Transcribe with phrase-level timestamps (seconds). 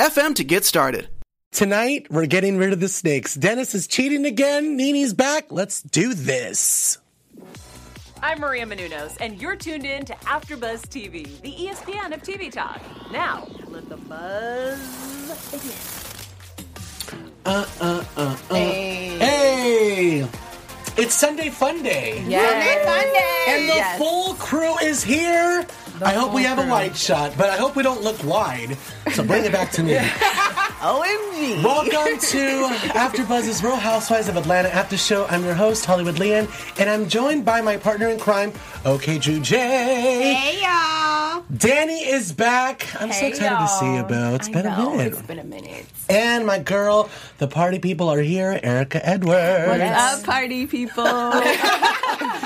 [0.00, 1.08] anchor.fm to get started.
[1.52, 3.34] Tonight, we're getting rid of the snakes.
[3.34, 4.76] Dennis is cheating again.
[4.76, 5.50] Nene's back.
[5.50, 6.98] Let's do this.
[8.22, 12.80] I'm Maria Menounos, and you're tuned in to AfterBuzz TV, the ESPN of TV talk.
[13.10, 15.72] Now, let the buzz begin.
[17.46, 18.54] Uh, uh, uh, uh.
[18.54, 20.28] Hey.
[20.98, 22.16] It's Sunday Fun Day.
[22.16, 23.44] Sunday fun day.
[23.48, 23.98] And the Yes.
[23.98, 25.66] full crew is here.
[26.02, 28.78] I hope we have a wide shot, but I hope we don't look wide.
[29.12, 29.96] So bring it back to me.
[30.80, 31.62] OMG.
[31.62, 35.26] Welcome to AfterBuzz's Real Housewives of Atlanta After Show.
[35.26, 38.52] I'm your host, Hollywood Lian, and I'm joined by my partner in crime,
[38.86, 39.58] OK Drew J.
[39.58, 41.42] Hey y'all.
[41.52, 42.88] Dani is back.
[42.98, 44.34] I'm so excited to see you, Boo.
[44.36, 45.06] It's been a minute.
[45.08, 45.84] It's been a minute.
[46.08, 49.68] And my girl, the party people are here, Erika Edwards.
[49.68, 51.04] What's up, party people?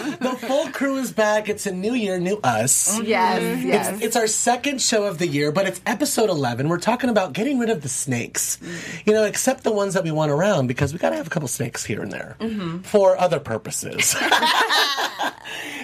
[0.05, 1.49] The full crew is back.
[1.49, 3.01] It's a new year, new us.
[3.01, 3.69] yes, Um, mm-hmm.
[3.69, 3.89] yes.
[3.95, 6.69] It's, it's our second show of the year, but it's episode 11.
[6.69, 8.57] We're talking about getting rid of the snakes.
[8.59, 9.07] Mm.
[9.07, 11.31] You know, except the ones that we want around because we got to have a
[11.31, 12.79] couple snakes here and there mm-hmm.
[12.81, 14.17] for other purposes.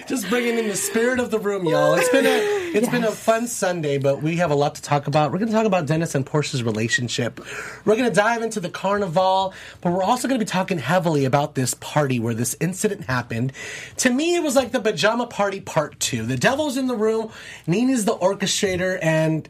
[0.07, 1.93] Just bringing in the spirit of the room, y'all.
[1.93, 5.07] It's been a it's been a fun Sunday, but we have a lot to talk
[5.07, 5.31] about.
[5.31, 7.39] We're going to talk about Dennis and Porsha's relationship.
[7.85, 11.25] We're going to dive into the carnival, but we're also going to be talking heavily
[11.25, 13.53] about this party where this incident happened.
[13.97, 16.25] To me, it was like the pajama party part two.
[16.25, 17.31] The devil's in the room,
[17.67, 19.47] Nene's the orchestrator, and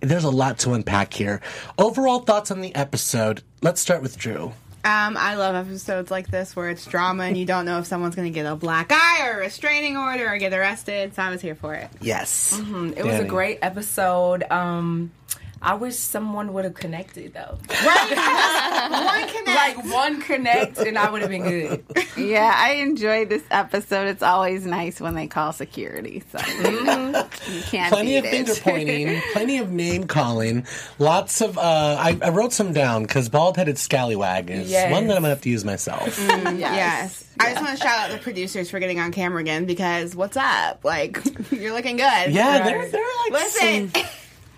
[0.00, 1.40] there's a lot to unpack here.
[1.78, 3.42] Overall thoughts on the episode.
[3.60, 4.52] Let's start with Drew.
[4.84, 8.16] Um, I love episodes like this where it's drama and you don't know if someone's
[8.16, 11.14] going to get a black eye or a restraining order or get arrested.
[11.14, 11.88] So I was here for it.
[12.00, 12.60] Yes.
[12.96, 14.42] It was a great episode.
[14.50, 15.12] Um,
[15.62, 17.56] I wish someone would have connected though.
[17.70, 18.90] Right?
[18.90, 19.76] one connect.
[19.76, 21.84] Like one connect, and I would have been good.
[22.16, 24.08] Yeah, I enjoyed this episode.
[24.08, 26.24] It's always nice when they call security.
[26.32, 30.66] So you, know, you can't Plenty of beat finger pointing, plenty of name calling,
[30.98, 31.56] lots of.
[31.56, 34.90] Uh, I, I wrote some down because bald headed scallywag is Yes.
[34.90, 36.18] one that I'm gonna have to use myself.
[36.18, 37.24] Mm, mm, yes.
[37.38, 40.36] I just want to shout out the producers for getting on camera again because what's
[40.36, 40.84] up?
[40.84, 42.32] Like, you're looking good.
[42.32, 44.02] Yeah, they're, they're like Listen, some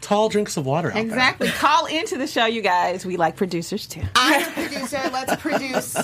[0.04, 1.02] tall drinks of water out there.
[1.02, 1.48] Exactly.
[1.48, 3.04] Call into the show, you guys.
[3.06, 4.02] We like producers too.
[4.14, 5.00] I'm a producer.
[5.12, 5.96] Let's produce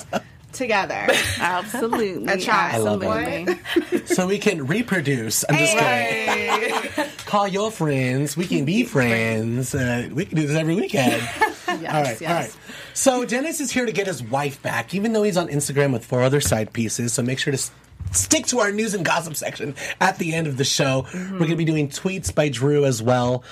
[0.51, 1.07] together.
[1.39, 2.33] Absolutely.
[2.33, 2.87] A child.
[2.87, 4.05] I love Absolutely.
[4.07, 5.45] So we can reproduce.
[5.47, 7.05] I'm just kidding.
[7.25, 8.35] Call your friends.
[8.35, 9.73] We can be friends.
[9.73, 11.21] Uh, we can do this every weekend.
[11.67, 12.21] all right, yes.
[12.21, 12.57] all right.
[12.93, 16.03] So Dennis is here to get his wife back, even though he's on Instagram with
[16.03, 17.13] four other side pieces.
[17.13, 17.71] So make sure to s-
[18.11, 21.05] stick to our news and gossip section at the end of the show.
[21.13, 23.43] We're going to be doing tweets by Drew as well.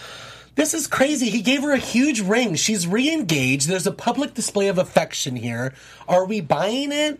[0.56, 1.30] This is crazy.
[1.30, 2.56] He gave her a huge ring.
[2.56, 3.68] She's re-engaged.
[3.68, 5.74] There's a public display of affection here.
[6.08, 7.20] Are we buying it?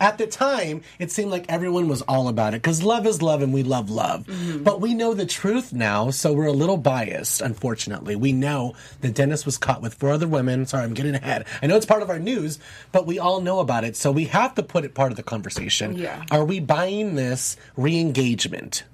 [0.00, 3.42] At the time, it seemed like everyone was all about it because love is love
[3.42, 4.26] and we love love.
[4.26, 4.62] Mm-hmm.
[4.62, 8.16] But we know the truth now, so we're a little biased, unfortunately.
[8.16, 10.66] We know that Dennis was caught with four other women.
[10.66, 11.46] Sorry, I'm getting ahead.
[11.62, 12.58] I know it's part of our news,
[12.92, 15.22] but we all know about it, so we have to put it part of the
[15.22, 15.96] conversation.
[15.96, 16.24] Yeah.
[16.30, 18.84] Are we buying this re engagement?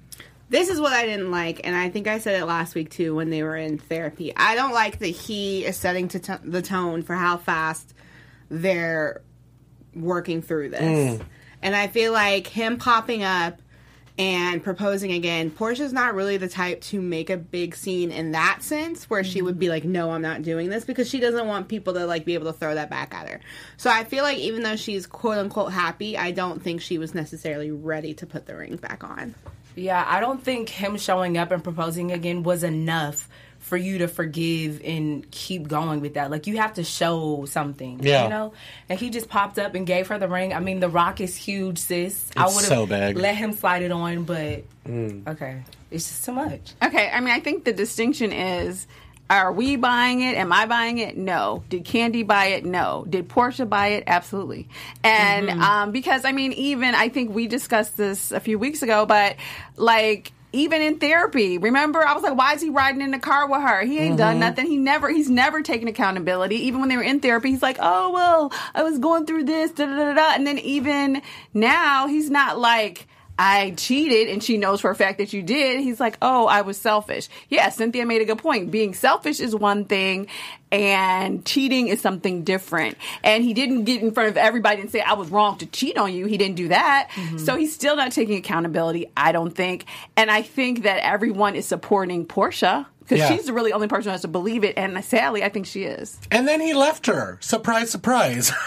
[0.51, 3.15] This is what I didn't like, and I think I said it last week too
[3.15, 4.33] when they were in therapy.
[4.35, 7.93] I don't like that he is setting to t- the tone for how fast
[8.49, 9.21] they're
[9.95, 11.19] working through this.
[11.21, 11.25] Mm.
[11.61, 13.61] And I feel like him popping up
[14.17, 18.61] and proposing again, Porsha's not really the type to make a big scene in that
[18.61, 21.69] sense where she would be like, "No, I'm not doing this," because she doesn't want
[21.69, 23.39] people to like be able to throw that back at her.
[23.77, 27.15] So I feel like even though she's quote unquote happy, I don't think she was
[27.15, 29.33] necessarily ready to put the ring back on.
[29.75, 33.27] Yeah, I don't think him showing up and proposing again was enough
[33.59, 36.31] for you to forgive and keep going with that.
[36.31, 38.23] Like you have to show something, Yeah.
[38.23, 38.53] you know.
[38.89, 40.53] And he just popped up and gave her the ring.
[40.53, 42.31] I mean, the rock is huge, sis.
[42.35, 43.17] I would so have big.
[43.17, 45.27] let him slide it on, but mm.
[45.27, 46.73] okay, it's just too much.
[46.83, 48.87] Okay, I mean, I think the distinction is
[49.31, 50.35] are we buying it?
[50.35, 51.15] Am I buying it?
[51.15, 51.63] No.
[51.69, 52.65] Did Kandi buy it?
[52.65, 53.05] No.
[53.09, 54.03] Did Porsha buy it?
[54.05, 54.67] Absolutely.
[55.05, 59.05] And um, because, I mean, even I think we discussed this a few weeks ago,
[59.05, 59.37] but
[59.77, 63.47] like, even in therapy, remember I was like, why is he riding in the car
[63.47, 63.85] with her?
[63.85, 64.65] He ain't done nothing.
[64.65, 66.57] He never, he's never taken accountability.
[66.67, 69.71] Even when they were in therapy, he's like, oh, well, I was going through this,
[69.71, 70.33] da da da da.
[70.33, 71.21] And then even
[71.53, 73.07] now, he's not like,
[73.43, 76.61] I cheated and she knows for a fact that you did, he's like, oh, I
[76.61, 77.27] was selfish.
[77.49, 78.69] Yeah, Cynthia made a good point.
[78.69, 80.27] Being selfish is one thing
[80.71, 82.99] and cheating is something different.
[83.23, 85.97] And he didn't get in front of everybody and say, I was wrong to cheat
[85.97, 86.27] on you.
[86.27, 87.09] He didn't do that.
[87.15, 87.39] Mm-hmm.
[87.39, 89.85] So he's still not taking accountability, I don't think.
[90.15, 93.27] And I think that everyone is supporting Porsha because Yeah.
[93.35, 94.77] she's the really only person who has to believe it.
[94.77, 96.17] And sadly, I think she is.
[96.31, 97.37] And then he left her.
[97.41, 98.51] Surprise, surprise.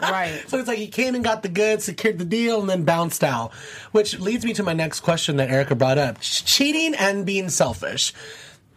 [0.00, 0.42] Right.
[0.48, 3.22] so it's like he came and got the goods, secured the deal, and then bounced
[3.22, 3.52] out.
[3.92, 8.14] Which leads me to my next question that Erika brought up cheating and being selfish.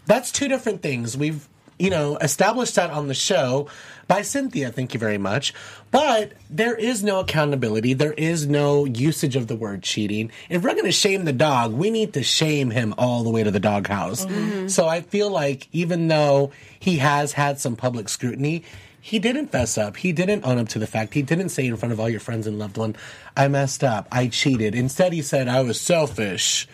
[0.06, 1.16] That's two different things.
[1.16, 1.48] We've,
[1.80, 3.70] you know, established that on the show
[4.06, 5.54] by Cynthia, thank you very much.
[5.94, 7.94] But there is no accountability.
[7.94, 10.32] There is no usage of the word cheating.
[10.50, 13.44] If we're going to shame the dog, we need to shame him all the way
[13.44, 14.26] to the doghouse.
[14.74, 18.64] So I feel like even though he has had some public scrutiny,
[19.02, 19.96] he didn't fess up.
[19.98, 21.14] He didn't own up to the fact.
[21.14, 22.96] He didn't say in front of all your friends and loved one,
[23.38, 24.08] I messed up.
[24.12, 24.74] I cheated.
[24.74, 26.68] Instead, he said, I was selfish.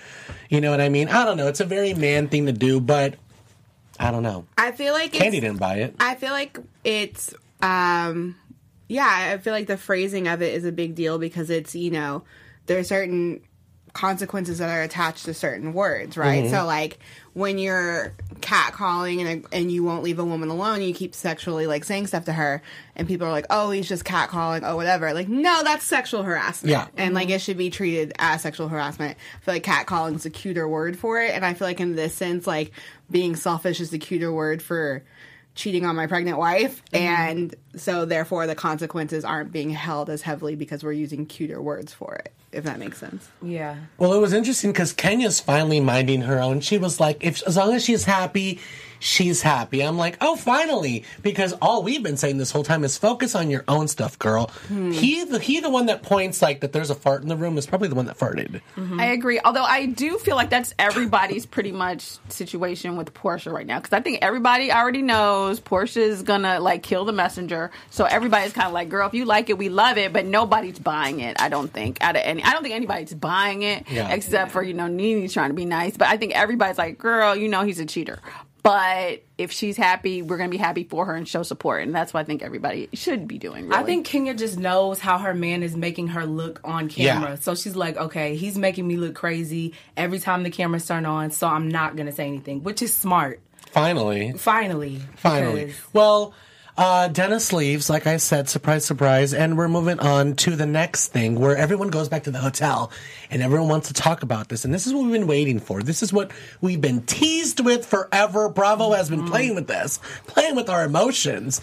[0.48, 1.10] You know what I mean?
[1.10, 1.50] I don't know.
[1.50, 3.16] It's a very man thing to do, but
[4.00, 4.46] I don't know.
[4.58, 5.96] I feel like Kandi didn't buy it.
[6.00, 8.38] I feel like it's um
[8.90, 11.92] yeah, I feel like the phrasing of it is a big deal because it's, you
[11.92, 12.24] know,
[12.66, 13.42] there are certain
[13.94, 16.44] consequences that are attached to certain words, right?
[16.44, 16.54] Mm-hmm.
[16.54, 16.98] So like
[17.34, 21.84] when you're catcalling and and you won't leave a woman alone, you keep sexually like
[21.84, 22.64] saying stuff to her
[22.96, 26.72] and people are like, "Oh, he's just catcalling, oh whatever." Like, no, that's sexual harassment.
[26.72, 26.88] Yeah.
[26.98, 29.18] And like it should be treated as sexual harassment.
[29.38, 31.96] I feel like catcalling is a cuter word for it and I feel like in
[31.96, 32.72] this sense like
[33.10, 35.04] being selfish is the cuter word for
[35.60, 37.04] cheating on my pregnant wife mm-hmm.
[37.04, 41.92] and so therefore the consequences aren't being held as heavily because we're using cuter words
[41.94, 43.76] for it if that makes sense Yeah.
[43.98, 46.62] Well, it was interesting because Kenya's finally minding her own.
[46.62, 48.60] She was like, "If as long as she's happy,
[49.00, 52.98] she's happy." I'm like, "Oh, finally!" Because all we've been saying this whole time is
[52.98, 54.48] focus on your own stuff, girl.
[54.68, 54.92] Hmm.
[54.92, 56.74] He, the he, the one that points like that.
[56.74, 58.62] There's a fart in the room is probably the one that farted.
[59.00, 59.40] I agree.
[59.44, 63.94] Although I do feel like that's everybody's pretty much situation with Porsha right now because
[63.94, 67.72] I think everybody already knows Porsha's gonna like kill the messenger.
[67.90, 70.80] So everybody's kind of like, "Girl, if you like it, we love it," but nobody's
[70.80, 71.42] buying it.
[71.42, 72.44] I don't think out of any.
[72.44, 74.10] I don't think anybody's buying it Yeah.
[74.10, 75.98] except for you know Nene's trying to be nice.
[75.98, 78.20] But I think everybody's like, "Girl, you know he's a cheater."
[78.62, 82.14] But if she's happy, we're gonna be happy for her and show support, and that's
[82.14, 83.66] what I think everybody should be doing.
[83.70, 83.76] Really.
[83.76, 87.30] I think Kenya just knows how her man is making her look on camera.
[87.32, 87.36] Yeah.
[87.36, 91.32] So she's like, okay, he's making me look crazy every time the cameras turn on,
[91.32, 93.40] so I'm not going to say anything, which is smart.
[93.72, 95.00] Finally, Finally.
[95.16, 95.66] finally.
[95.66, 96.34] because- Well.
[96.80, 101.08] Uh, Dennis leaves, like I said, surprise, surprise, and we're moving on to the next
[101.08, 102.90] thing where everyone goes back to the hotel
[103.30, 104.64] and everyone wants to talk about this.
[104.64, 105.84] And this is what we've been waiting for.
[105.84, 106.32] This is what
[106.62, 108.48] we've been teased with forever.
[108.48, 111.60] Bravo has been playing with this, playing with our emotions.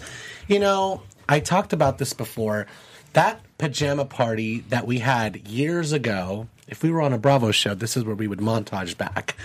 [0.47, 2.67] You know, I talked about this before.
[3.13, 7.73] That pajama party that we had years ago, if we were on a Bravo show,
[7.73, 9.35] this is where we would montage back.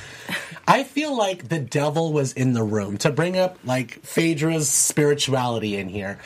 [0.67, 5.77] I feel like the devil was in the room to bring up like Phaedra's spirituality
[5.77, 6.19] in here.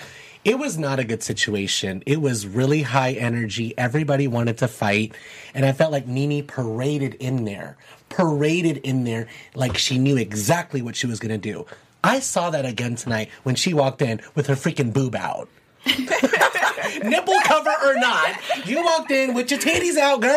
[0.45, 2.03] It was not a good situation.
[2.07, 3.77] It was really high energy.
[3.77, 5.15] Everybody wanted to fight.
[5.55, 7.77] And I felt like Nene paraded in there,
[8.09, 11.67] paraded in there like she knew exactly what she was going to do.
[12.05, 15.49] I saw that again tonight when she walked in with her freaking boob out.
[17.05, 18.37] Nipple cover or not,
[18.67, 20.31] you walked in with your titties out, girl.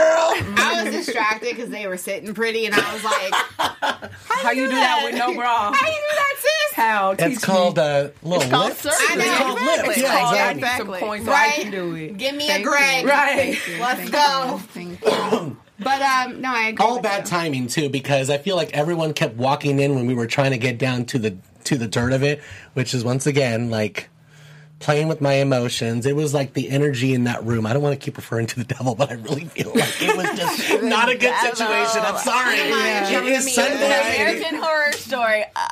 [0.58, 4.76] i was distracted because they were sitting pretty and i was like How you do
[4.76, 5.72] that with no bra?
[5.74, 7.12] how you do that sis How?
[7.12, 7.84] It's Teach called me.
[7.84, 8.82] a little It's called lift.
[8.84, 8.98] surgery.
[9.10, 9.88] I know, It's called exactly.
[9.88, 10.00] lift.
[10.00, 10.62] Yeah, called exactly.
[10.62, 11.00] Some Exactly.
[11.00, 12.18] points so I right can do it.
[12.18, 13.10] give me Thank a Greg you.
[13.10, 13.60] Right.
[13.80, 15.58] let's go Thank you.
[15.80, 17.30] but um no i agree All with bad you.
[17.30, 20.58] timing too, because I feel like everyone kept walking in when we were trying to
[20.58, 22.42] get down to the to the dirt of it,
[22.74, 24.10] which is once again like
[24.80, 26.06] playing with my emotions.
[26.06, 27.66] It was like the energy in that room.
[27.66, 30.16] I don't want to keep referring to the devil, but I really feel like it
[30.16, 31.56] was just not a good devil.
[31.56, 32.02] situation.
[32.04, 32.58] I'm sorry.
[32.58, 33.20] Yeah.
[33.20, 33.76] It is Sunday.
[33.86, 35.44] American Horror Story.
[35.56, 35.68] Uh,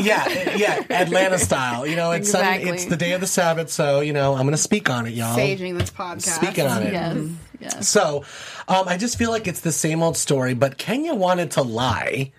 [0.00, 1.86] Yeah, yeah, Atlanta style.
[1.86, 2.70] You know, it's Sun- Exactly.
[2.70, 5.10] it's the day of the Sabbath, so you know I'm going to speak on it,
[5.14, 5.36] y'all.
[5.36, 6.92] saging this podcast Speaking on it.
[6.92, 7.16] yes,
[7.60, 7.88] yes.
[7.88, 8.24] So,
[8.68, 12.32] um, I just feel like it's the same old story, but Kenya wanted to lie.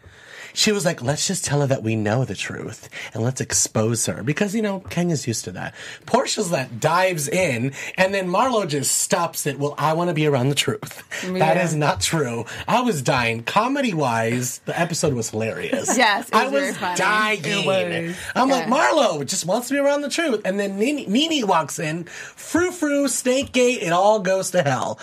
[0.53, 4.05] She was like, let's just tell her that we know the truth and let's expose
[4.05, 5.73] her because, you know, Kenya's used to that.
[6.05, 9.57] Porsha's that dives in and then Marlo just stops it.
[9.59, 11.03] Well, I want to be around the truth.
[11.21, 11.63] Mm, that Yeah.
[11.63, 12.45] is not true.
[12.67, 13.43] I was dying.
[13.43, 15.97] Comedy wise, the episode was hilarious.
[16.03, 17.65] Yes, it I was was dying.
[17.65, 18.15] Was.
[18.35, 20.41] I'm like, Marlo just wants to be around the truth.
[20.45, 24.99] And then Nene, Nene walks in, frou frou, snake gate, it all goes to hell.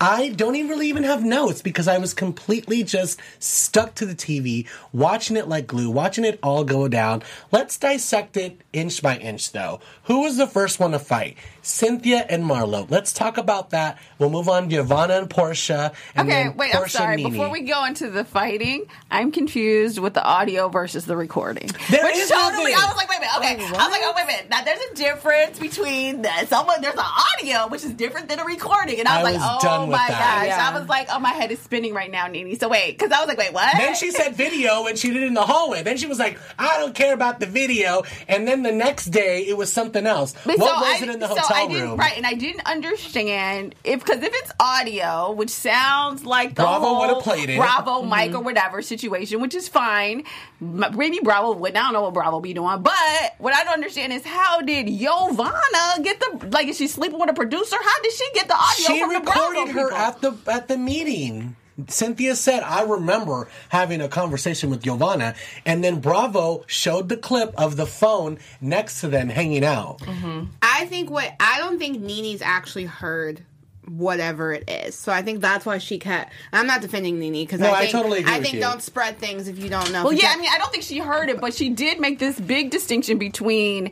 [0.00, 4.14] I don't even really even have notes because I was completely just stuck to the
[4.14, 7.22] TV, watching it like glue, watching it all go down.
[7.52, 9.80] Let's dissect it inch by inch, though.
[10.04, 11.36] Who was the first one to fight?
[11.62, 12.90] Cynthia and Marlo.
[12.90, 13.98] Let's talk about that.
[14.18, 15.94] We'll move on to Yovanna and Porsha.
[16.14, 17.24] And Okay, wait, Porsha I'm sorry.
[17.24, 21.70] Before we go into the fighting, I'm confused with the audio versus the recording.
[21.90, 22.76] There Which is totally, nothing.
[22.76, 23.64] I was like, wait a minute, okay.
[23.64, 24.50] I was like, oh, wait a minute.
[24.50, 27.04] Now, there's a difference between the, someone, there's an
[27.40, 28.98] audio, which is different than a recording.
[28.98, 30.46] And I was I like, was oh Oh done with my gosh.
[30.46, 30.70] Yeah.
[30.70, 32.58] I was like, oh, my head is spinning right now, Nene.
[32.58, 33.72] So wait, because I was like, wait, what?
[33.76, 35.82] Then she said video and she did it in the hallway.
[35.82, 38.02] Then she was like, I don't care about the video.
[38.28, 40.32] And then the next day it was something else.
[40.44, 41.98] But what so was I, it in the so hotel I didn't, room?
[41.98, 46.86] Right, and I didn't understand if because if it's audio, which sounds like the Bravo
[46.86, 47.56] whole would've played it.
[47.56, 48.08] Bravo, mm-hmm.
[48.08, 50.24] Mike, or whatever situation, which is fine.
[50.60, 51.76] Maybe Bravo would.
[51.76, 54.88] I don't know what Bravo be doing, but what I don't understand is how did
[54.88, 56.68] Yovanna get the like?
[56.68, 57.76] Is she sleeping with a producer?
[57.80, 59.96] How did she get the audio She from the Bravo recorded her people?
[59.98, 61.56] at the at the meeting.
[61.88, 65.34] Cynthia said, I remember having a conversation with Yovanna,
[65.66, 69.98] and then Bravo showed the clip of the phone next to them hanging out.
[69.98, 70.44] Mm-hmm.
[70.62, 73.42] I think what I don't think Nene's actually heard
[73.88, 74.94] whatever it is.
[74.94, 76.32] So I think that's why she kept.
[76.52, 78.60] I'm not defending Nene because No, I I think totally agree I with think you.
[78.60, 80.04] don't spread things if you don't know.
[80.04, 82.18] Well, yeah, it's I mean, I don't think she heard it, but she did make
[82.18, 83.90] this big distinction between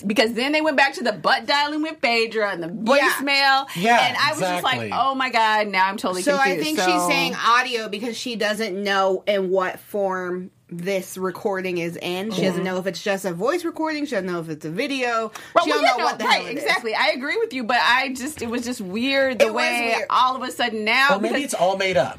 [0.00, 3.66] because then they went back to the butt dialing with Phaedra and the voicemail.
[3.76, 6.78] Yeah, and I was just like, oh my god, now I'm totally So I think
[6.78, 12.30] So- she's saying audio because she doesn't know in what form this recording is in.
[12.30, 12.46] She Mm-hmm.
[12.48, 14.06] doesn't know if it's just a voice recording.
[14.06, 15.30] She doesn't know if it's a video.
[15.54, 16.62] Right, she well, don't yeah, know no, what the right, hell it is.
[16.62, 16.94] exactly.
[16.94, 20.06] I agree with you, but I just it was just weird the It way weird.
[20.08, 21.16] all of a sudden now.
[21.16, 22.18] Or maybe it's all made up.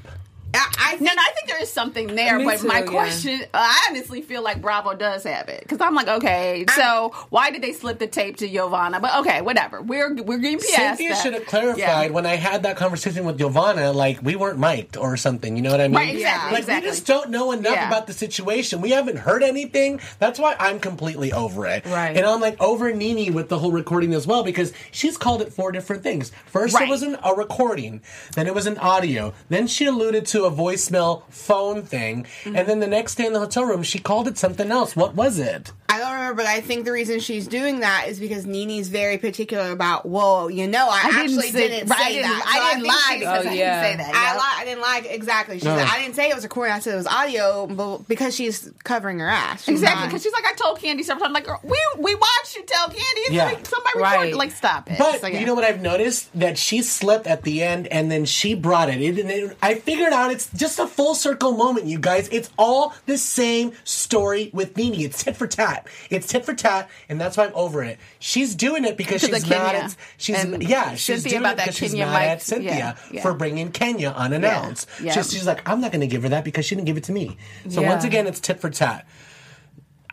[0.54, 2.80] I, I think no, no, I think there is something uh, there, but too, my
[2.80, 2.86] yeah.
[2.86, 7.12] question, uh, I honestly feel like Bravo does have it because I'm like, okay, so
[7.30, 9.00] why did they slip the tape to Yovanna?
[9.00, 9.82] But okay, whatever.
[9.82, 12.08] We're we're getting past Cynthia should have clarified Yeah.
[12.10, 15.56] when I had that conversation with Yovanna, like we weren't mic'd or something.
[15.56, 15.96] You know what I mean?
[15.96, 16.88] Right, exactly, Like exactly.
[16.88, 17.88] we just don't know enough Yeah.
[17.88, 18.82] about the situation.
[18.82, 20.00] We haven't heard anything.
[20.20, 21.86] That's why I'm completely over it.
[21.86, 22.16] Right.
[22.16, 25.52] And I'm like over Nene with the whole recording as well because she's called it
[25.52, 26.32] four different things.
[26.46, 28.02] First, it was an, a recording.
[28.36, 29.34] Then it was an audio.
[29.50, 32.24] Then she alluded to a voicemail phone thing.
[32.44, 32.56] Mm-hmm.
[32.56, 34.96] And then the next day in the hotel room, she called it something else.
[34.96, 35.72] What was it?
[35.90, 39.20] I don't remember, but I think the reason she's doing that is because Nene's very
[39.20, 40.08] particular about.
[40.08, 42.46] Well, you know, I, I didn't actually say- didn't say I didn't- that.
[42.48, 44.12] I So didn't lie because Oh, I didn't say that.
[44.16, 44.36] I, yep.
[44.36, 45.56] li- I didn't like exactly.
[45.58, 45.76] She's No.
[45.76, 46.74] like, I didn't say it was recording.
[46.74, 49.64] I said it was audio, but because she's covering her ass.
[49.66, 52.64] She's Exactly, because she's like, I told Kandi several times, like, we we watched you
[52.66, 53.46] tell Kandi, Yeah.
[53.46, 54.12] like somebody Right.
[54.14, 54.98] recorded, like, stop it.
[54.98, 55.40] But So, yeah.
[55.40, 58.90] you know what I've noticed that she slipped at the end, and then she brought
[58.90, 59.00] it.
[59.00, 59.58] It, it.
[59.62, 62.28] I figured out it's just a full circle moment, you guys.
[62.32, 65.00] It's all the same story with Nene.
[65.02, 65.88] It's tit for tat.
[66.10, 68.00] It's tit for tat, and that's why I'm over it.
[68.20, 69.96] She's doing it because Because she's mad at.
[70.18, 70.96] She's And yeah.
[70.96, 72.30] She's Cynthia doing it because she's Kenya mad mic.
[72.30, 73.22] at Cynthia Yeah, yeah.
[73.22, 74.90] for bringing Kenya unannounced.
[75.00, 75.12] Yeah, yeah.
[75.14, 77.04] She's, she's like, I'm not going to give her that because she didn't give it
[77.06, 77.38] to me.
[77.70, 79.08] So once again, it's tit for tat.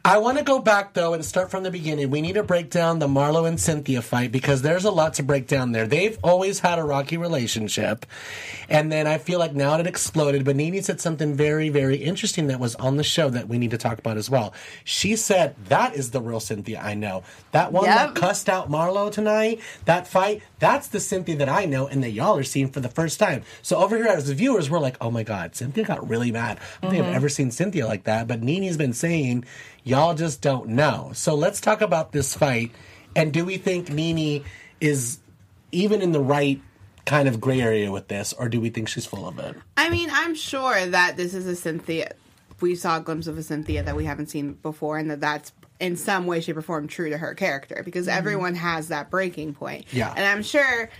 [0.03, 2.09] I want to go back though and start from the beginning.
[2.09, 5.23] We need to break down the Marlo and Cynthia fight because there's a lot to
[5.23, 5.87] break down there.
[5.87, 8.07] They've always had a rocky relationship.
[8.71, 10.47] And then I feel like now it exploded.
[10.47, 13.73] But Nene said something very, very interesting that was on the show that we need
[13.73, 14.55] to talk about as well.
[14.85, 17.23] She said, That is the real Cynthia I know.
[17.53, 21.87] That one that cussed out Marlo tonight, that fight, that's the Cynthia that I know
[21.87, 23.43] and that y'all are seeing for the first time.
[23.61, 26.59] So over here as the viewers, we're like, Oh my God, Cynthia got really mad.
[26.59, 27.17] I don't think I've mm-hmm.
[27.17, 28.27] ever seen Cynthia like that.
[28.27, 29.45] But Nene's been saying,
[29.85, 31.11] Y'all just don't know.
[31.15, 32.71] So let's talk about this fight.
[33.17, 34.45] And do we think Nene
[34.81, 35.19] is
[35.73, 36.61] even in the right
[37.07, 39.57] kind of gray area with this, or do we think she's full of it?
[39.77, 42.13] I mean, I'm sure that this is a Cynthia.
[42.61, 45.53] We saw a glimpse of a Cynthia that we haven't seen before, and that that's
[45.81, 48.19] in some way, shape, or form true to her character because mm-hmm.
[48.19, 49.87] everyone has that breaking point.
[49.93, 50.13] Yeah.
[50.15, 50.91] and I'm sure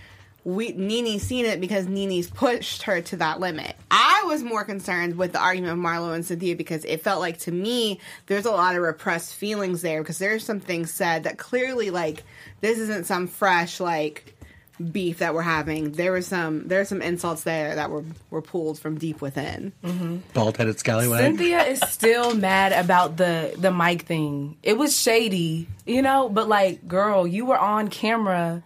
[0.43, 3.75] we Nene's seen it because Nene's pushed her to that limit.
[3.91, 7.37] I was more concerned with the argument of Marlo and Cynthia because it felt like
[7.39, 11.37] to me there's a lot of repressed feelings there because there's some things said that
[11.37, 12.23] clearly like
[12.61, 14.35] this isn't some fresh like
[14.91, 15.91] beef that we're having.
[15.91, 19.73] There was some there were some insults there that were were pulled from deep within.
[19.83, 20.17] Mm-hmm.
[20.33, 21.21] Bald headed scallywag.
[21.21, 24.57] Cynthia is still mad about the the mic thing.
[24.63, 28.63] It was shady, you know, but like, girl, you were on camera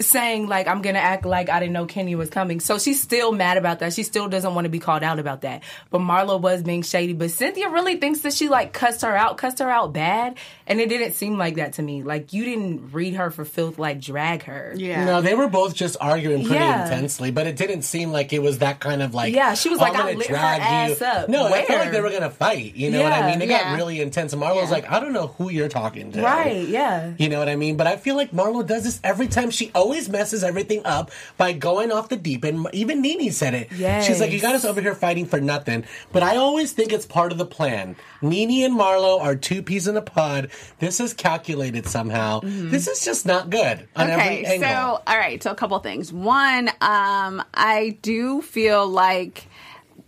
[0.00, 2.60] saying like I'm gonna act like I didn't know Kenya was coming.
[2.60, 3.92] So she's still mad about that.
[3.92, 5.62] She still doesn't want to be called out about that.
[5.90, 7.12] But Marlo was being shady.
[7.12, 10.36] But Cynthia really thinks that she like cussed her out, cussed her out bad,
[10.66, 12.02] and it didn't seem like that to me.
[12.02, 14.72] Like you didn't read her for filth, like drag her.
[14.76, 15.04] Yeah.
[15.04, 16.84] No, they were both just arguing pretty Yeah.
[16.84, 19.34] intensely, but it didn't seem like it was that kind of like.
[19.34, 21.06] Yeah, she was "Oh, like, I'm gonna lit her drag ass you.
[21.06, 21.28] up.
[21.28, 22.74] No, I felt like they were gonna fight.
[22.76, 23.42] You know what I mean?
[23.42, 23.64] It Yeah.
[23.70, 24.32] got really intense.
[24.32, 26.22] And Marlo's like, I don't know who you're talking to.
[26.22, 27.12] Right, yeah.
[27.18, 27.76] You know what I mean?
[27.76, 31.52] But I feel like Marlo does this every time she always messes everything up by
[31.52, 32.66] going off the deep end.
[32.72, 33.68] Even Nene said it.
[34.02, 35.84] She's like, you got us over here fighting for nothing.
[36.12, 37.94] But I always think it's part of the plan.
[38.20, 40.50] Nene and Marlo are two peas in a pod.
[40.80, 42.40] This is calculated somehow.
[42.42, 44.68] This is just not good on every Okay, angle.
[44.68, 46.12] so all right, so a couple things.
[46.12, 49.46] One, um, I do feel like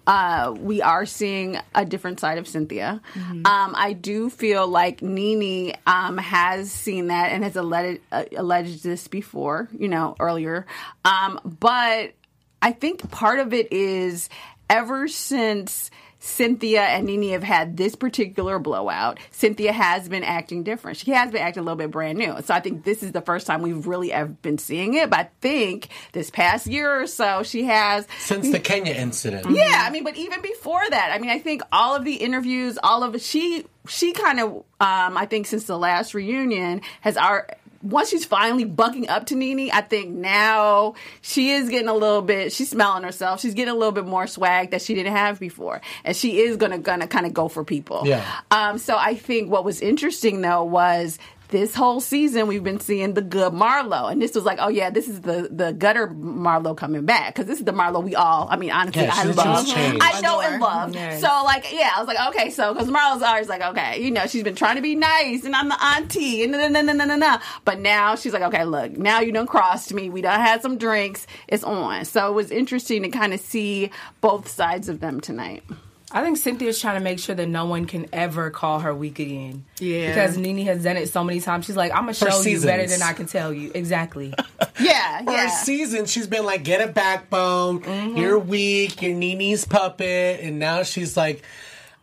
[0.08, 3.02] uh, we are seeing a different side of Cynthia.
[3.12, 3.46] Mm-hmm.
[3.46, 8.82] Um, I do feel like Nene um, has seen that and has alleged, uh, alleged
[8.82, 10.66] this before, you know, earlier.
[11.04, 12.14] Um, but
[12.62, 14.30] I think part of it is
[14.70, 20.98] ever since Cynthia and Nene have had this particular blowout, Cynthia has been acting different.
[20.98, 22.34] She has been acting a little bit brand new.
[22.42, 25.10] So I think this is the first time we've really ever been seeing it.
[25.10, 29.46] But I think this past year or so, she has Since the Kenya incident.
[29.50, 32.78] yeah, I mean, but even before that, I mean, I think all of the interviews,
[32.82, 34.48] all of she she kind of,
[34.80, 37.46] um, I think since the last reunion has our.
[37.82, 42.22] Once she's finally bucking up to Nene, I think now she is getting a little
[42.22, 42.52] bit.
[42.52, 43.40] She's smelling herself.
[43.40, 46.56] She's getting a little bit more swag that she didn't have before, and she is
[46.56, 48.02] gonna gonna kind of go for people.
[48.04, 48.24] Yeah.
[48.50, 48.78] Um.
[48.78, 53.22] So I think what was interesting though was this whole season we've been seeing the
[53.22, 57.04] good Marlo, and this was like, oh yeah, this is the the gutter Marlo coming
[57.06, 58.46] back because this is the Marlo we all.
[58.50, 59.66] I mean, honestly, Yeah, I love.
[59.66, 60.00] changed.
[60.02, 60.94] I know and love.
[60.94, 61.20] Yes.
[61.20, 64.26] So like, yeah, I was like, okay, so because Marlo's always like, okay, you know,
[64.26, 67.04] she's been trying to be nice, and I'm the auntie, and no, no, no, no,
[67.04, 67.38] no, no.
[67.64, 70.10] But now she's like, okay, look, now you done crossed me.
[70.10, 71.26] We done had some drinks.
[71.48, 72.04] It's on.
[72.04, 73.90] So it was interesting to kind of see
[74.20, 75.62] both sides of them tonight.
[76.10, 79.18] I think Cynthia's trying to make sure that no one can ever call her weak
[79.18, 79.64] again.
[79.78, 80.08] Yeah.
[80.08, 81.66] Because Nene has done it so many times.
[81.66, 83.70] She's like, I'm going to For show you better than I can tell you.
[83.74, 84.32] Exactly.
[84.80, 85.46] Yeah, For yeah.
[85.46, 87.80] a season, she's been like, get a backbone.
[87.82, 88.16] Mm-hmm.
[88.16, 89.02] You're weak.
[89.02, 90.38] You're Nene's puppet.
[90.40, 91.42] And now she's like,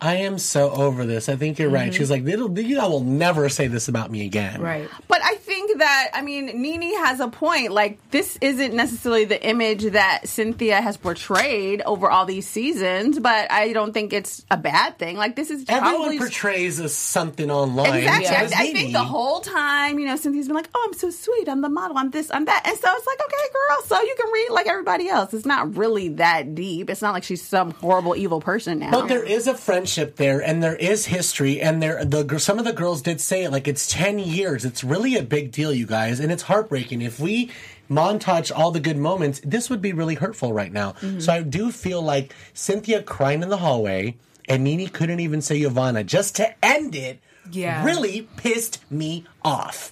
[0.01, 1.29] I am so over this.
[1.29, 1.89] I think you're right.
[1.89, 1.97] Mm-hmm.
[1.97, 4.59] She's like, It'll, you all will never say this about me again.
[4.61, 4.89] right.
[5.07, 5.44] But I think
[5.75, 7.71] that I mean Nene has a point.
[7.71, 13.51] Like this isn't necessarily the image that Cynthia has portrayed over all these seasons, but
[13.51, 15.17] I don't think it's a bad thing.
[15.17, 17.95] Like this is just Everyone probably portrays as something online.
[17.95, 18.25] Exactly.
[18.25, 21.09] So I, I think the whole time, you know, Cynthia's been like, "Oh, I'm so
[21.09, 21.47] sweet.
[21.49, 21.97] I'm the model.
[21.97, 22.31] I'm this.
[22.31, 23.83] I'm that." And so it's like, "Okay, girl.
[23.85, 25.33] So you can read like everybody else.
[25.33, 26.89] It's not really that deep.
[26.89, 30.39] It's not like she's some horrible, evil person now." But there is a friendship there,
[30.41, 33.67] and there is history, and there the some of the girls did say it like
[33.67, 34.65] it's ten years.
[34.65, 37.01] It's really a big deal, you guys, and it's heartbreaking.
[37.01, 37.51] If we
[37.89, 40.93] montage all the good moments, this would be really hurtful right now.
[40.93, 41.19] Mm-hmm.
[41.19, 44.17] So I do feel like Cynthia crying in the hallway,
[44.49, 47.19] and Nene couldn't even say Yovanna just to end it.
[47.51, 47.85] Yeah.
[47.85, 49.91] really pissed me off.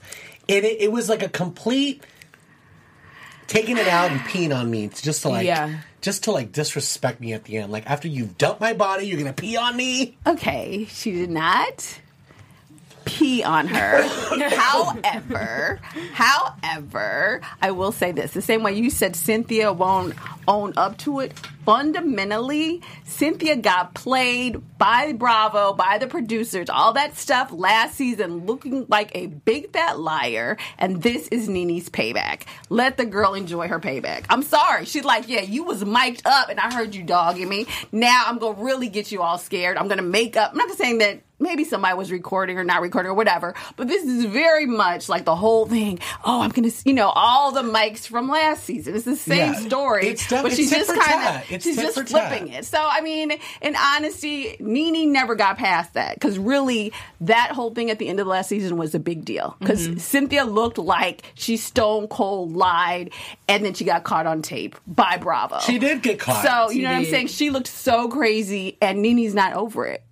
[0.49, 2.03] And it, it was like a complete
[3.45, 5.77] taking it out and peeing on me just to like Yeah.
[6.01, 7.71] just to like disrespect me at the end.
[7.71, 10.17] Like after you've dumped my body, you're gonna pee on me.
[10.25, 11.99] Okay, she did not
[13.05, 14.03] pee on her.
[14.49, 15.79] however,
[16.13, 20.15] however, I will say this: the same way you said Cynthia won't
[20.47, 21.33] own up to it.
[21.65, 28.85] Fundamentally, Cynthia got played by Bravo, by the producers, all that stuff last season, looking
[28.89, 30.57] like a big fat liar.
[30.77, 32.43] And this is Nene's payback.
[32.69, 34.25] Let the girl enjoy her payback.
[34.29, 34.83] I'm sorry.
[34.83, 37.67] She's like, yeah, you was mic'd up, and I heard you dogging me.
[37.93, 39.77] Now I'm gonna really get you all scared.
[39.77, 40.51] I'm gonna make up.
[40.51, 43.53] I'm not saying that maybe somebody was recording or not recording or whatever.
[43.75, 45.99] But this is very much like the whole thing.
[46.25, 48.95] Oh, I'm gonna, you know, all the mics from last season.
[48.95, 49.59] It's the same Yeah.
[49.59, 52.59] story, It's def- but it's she's just kind of, she's just flipping tat.
[52.59, 52.65] it.
[52.65, 57.91] So I mean, in honesty, Nene never got past that because really, that whole thing
[57.91, 59.97] at the end of the last season was a big deal because Mm-hmm.
[59.99, 63.11] Cynthia looked like she stone cold lied,
[63.49, 65.59] and then she got caught on tape by Bravo.
[65.59, 66.43] She did get caught.
[66.43, 67.27] So She you know what I'm saying?
[67.27, 70.03] She looked so crazy, and Nene's not over it.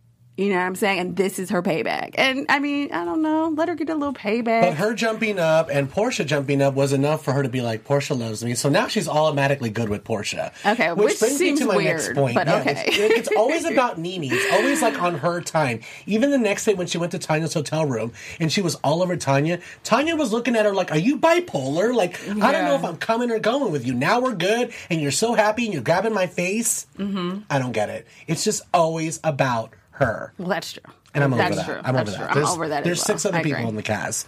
[0.42, 1.00] You know what I'm saying?
[1.00, 2.16] And this is her payback.
[2.18, 3.50] And I mean, I don't know.
[3.50, 4.62] Let her get a little payback.
[4.62, 7.86] But her jumping up and Porsha jumping up was enough for her to be like,
[7.86, 8.56] Porsha loves me.
[8.56, 10.52] So now she's automatically good with Porsha.
[10.66, 12.86] Okay, which seems weird, but okay.
[12.88, 14.32] It's, it's always about Nene.
[14.32, 15.82] It's always like on her time.
[16.08, 19.04] Even the next day when she went to Tanya's hotel room and she was all
[19.04, 21.94] over Tanya, Tanya was looking at her like, Are you bipolar?
[21.94, 23.94] Like, I don't know if I'm coming or going with you.
[23.94, 26.88] Now we're good and you're so happy and you're grabbing my face.
[26.98, 27.42] Mm-hmm.
[27.48, 28.08] I don't get it.
[28.26, 30.34] It's just always about her.
[30.38, 30.84] well, that's true.
[31.14, 31.66] And I'm that's over that.
[31.66, 31.82] True.
[31.84, 32.26] I'm that's over true.
[32.26, 32.32] that.
[32.32, 32.84] I'm There's, over that.
[32.84, 33.18] There's as well.
[33.18, 34.28] six other people in the cast.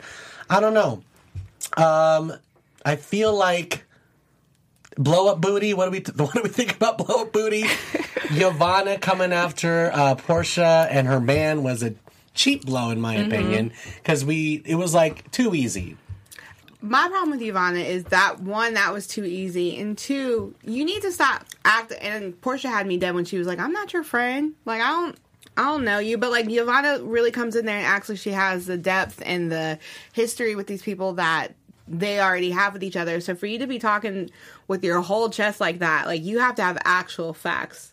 [0.50, 1.02] I don't know.
[1.78, 2.34] Um,
[2.86, 3.86] I feel like
[4.98, 5.74] blow up booty.
[5.74, 7.66] What do we what do we think about blow up booty?
[8.32, 11.94] Yovanna coming after uh, Porsha and her man was a
[12.34, 15.98] cheap blow in my opinion because we it was like too easy.
[16.82, 21.02] My problem with Yovanna is that one, that was too easy, and two, you need
[21.04, 21.98] to stop acting.
[22.00, 24.54] And Porsha had me dead when she was like, "I'm not your friend.
[24.66, 25.18] Like I don't."
[25.56, 28.66] I don't know you, but like Yovanna really comes in there and like she has
[28.66, 29.80] the depth and the
[30.12, 31.50] history with these people that
[31.88, 33.20] they already have with each other.
[33.22, 34.32] So for you to be talking
[34.68, 37.93] with your whole chest like that, like you have to have actual facts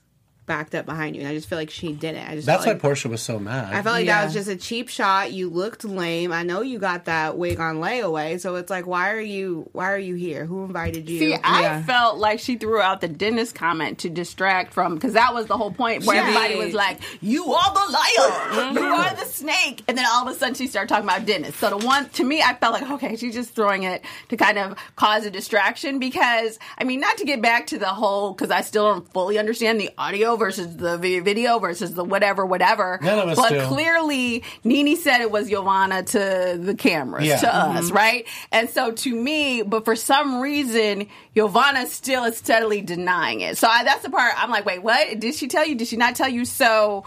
[0.50, 1.22] backed up behind you.
[1.22, 2.28] And I just feel like she didn't.
[2.28, 3.72] I just That's why like, Porsha was so mad.
[3.72, 4.18] I felt like Yeah.
[4.18, 5.30] that was just a cheap shot.
[5.32, 6.32] You looked lame.
[6.32, 9.68] I know you got that wig on layaway, so it's like, why are you?
[9.72, 10.44] Why are you here?
[10.46, 11.20] Who invited you?
[11.20, 15.32] See, I felt like she threw out the dentist comment to distract from because that
[15.34, 16.64] was the whole point where She everybody did.
[16.64, 18.76] was like, "You are the liar, mm-hmm.
[18.78, 21.60] you are the snake," and then all of a sudden she started talking about dentists.
[21.60, 24.58] So the one to me, I felt like, okay, she's just throwing it to kind
[24.58, 28.50] of cause a distraction because I mean, not to get back to the whole because
[28.50, 32.98] I still don't fully understand the audio versus the video versus the whatever, whatever.
[33.00, 33.60] None of us but do.
[33.66, 37.36] clearly, Nene said it was Yovanna to the cameras, Yeah.
[37.36, 37.76] to Mhm.
[37.76, 38.26] us, right?
[38.50, 43.56] And so to me, but for some reason, Yovanna still is steadily denying it.
[43.58, 45.20] So I, that's the part I'm like, wait, what?
[45.20, 45.76] Did she tell you?
[45.76, 46.44] Did she not tell you?
[46.44, 47.04] So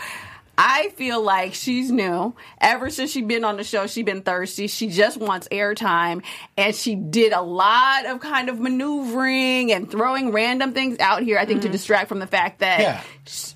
[0.58, 2.36] I feel like she's new.
[2.62, 4.68] Ever since she's been on the show, she's been thirsty.
[4.68, 6.24] She just wants airtime.
[6.58, 11.40] And she did a lot of kind of maneuvering and throwing random things out here,
[11.40, 11.74] I think, to mm-hmm.
[11.74, 13.02] distract from the fact that Yeah.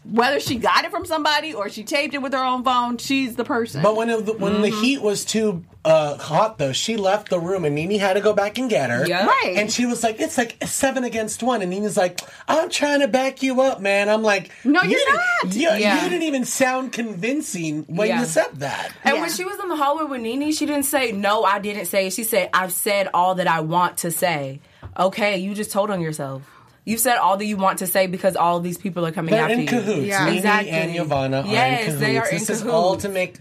[0.03, 3.35] whether she got it from somebody or she taped it with her own phone, she's
[3.35, 3.83] the person.
[3.83, 4.81] But when it, when the mm-hmm.
[4.81, 8.33] heat was too uh, hot, though, she left the room and Nene had to go
[8.33, 9.07] back and get her.
[9.07, 9.25] Yeah.
[9.25, 9.53] Right.
[9.57, 13.07] And she was like, "It's like seven against one," and Nene's like, "I'm trying to
[13.07, 14.99] back you up, man." I'm like, No, you you're
[15.43, 16.03] didn't- You, Yeah.
[16.03, 18.19] you didn't even sound convincing when Yeah.
[18.19, 18.91] you said that.
[19.03, 19.21] And Yeah.
[19.21, 22.07] when she was in the hallway with Nene, she didn't say, No, I didn't say
[22.07, 22.13] it.
[22.13, 24.59] She said, I've said all that I want to say.
[24.99, 26.41] Okay, you just told on yourself.
[26.85, 29.31] You've said all that you want to say because all of these people are coming
[29.33, 29.67] They're after in you.
[29.67, 30.07] cahoots.
[30.07, 30.25] Yeah.
[30.25, 30.71] Nene Exactly.
[30.71, 31.99] and Yovanna are Yes, in cahoots.
[32.01, 33.35] they are in this is all to make,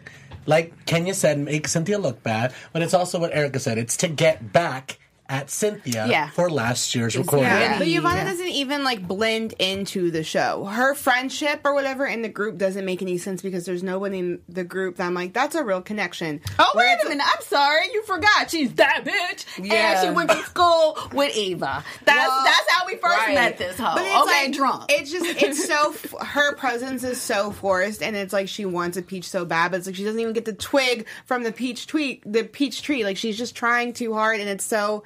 [0.46, 2.52] like Kenya said, make Cynthia look bad.
[2.72, 3.78] But it's also what Erika said.
[3.78, 6.28] It's to get back at Cynthia Yeah.
[6.30, 7.46] for last year's recording.
[7.46, 8.24] Yeah, but Yovanna Yeah.
[8.24, 10.64] doesn't even like blend into the show.
[10.64, 14.14] Her friendship or whatever in the group doesn't make any sense because there's no one
[14.14, 16.40] in the group that I'm like, that's a real connection.
[16.58, 17.26] Oh Where wait a minute!
[17.26, 18.50] I'm sorry, you forgot.
[18.50, 20.00] She's that bitch, Yeah.
[20.02, 21.82] and she went to school with Eva.
[22.04, 23.34] That's Well, that's how we first right.
[23.34, 23.94] met this whole.
[23.96, 24.84] But it's okay, like, drunk.
[24.92, 28.96] It's just it's so f- her presence is so forced, and it's like she wants
[28.96, 31.52] a peach so bad, but it's like she doesn't even get the twig from the
[31.52, 32.20] peach tree.
[32.24, 35.02] The peach tree, like she's just trying too hard, and it's so.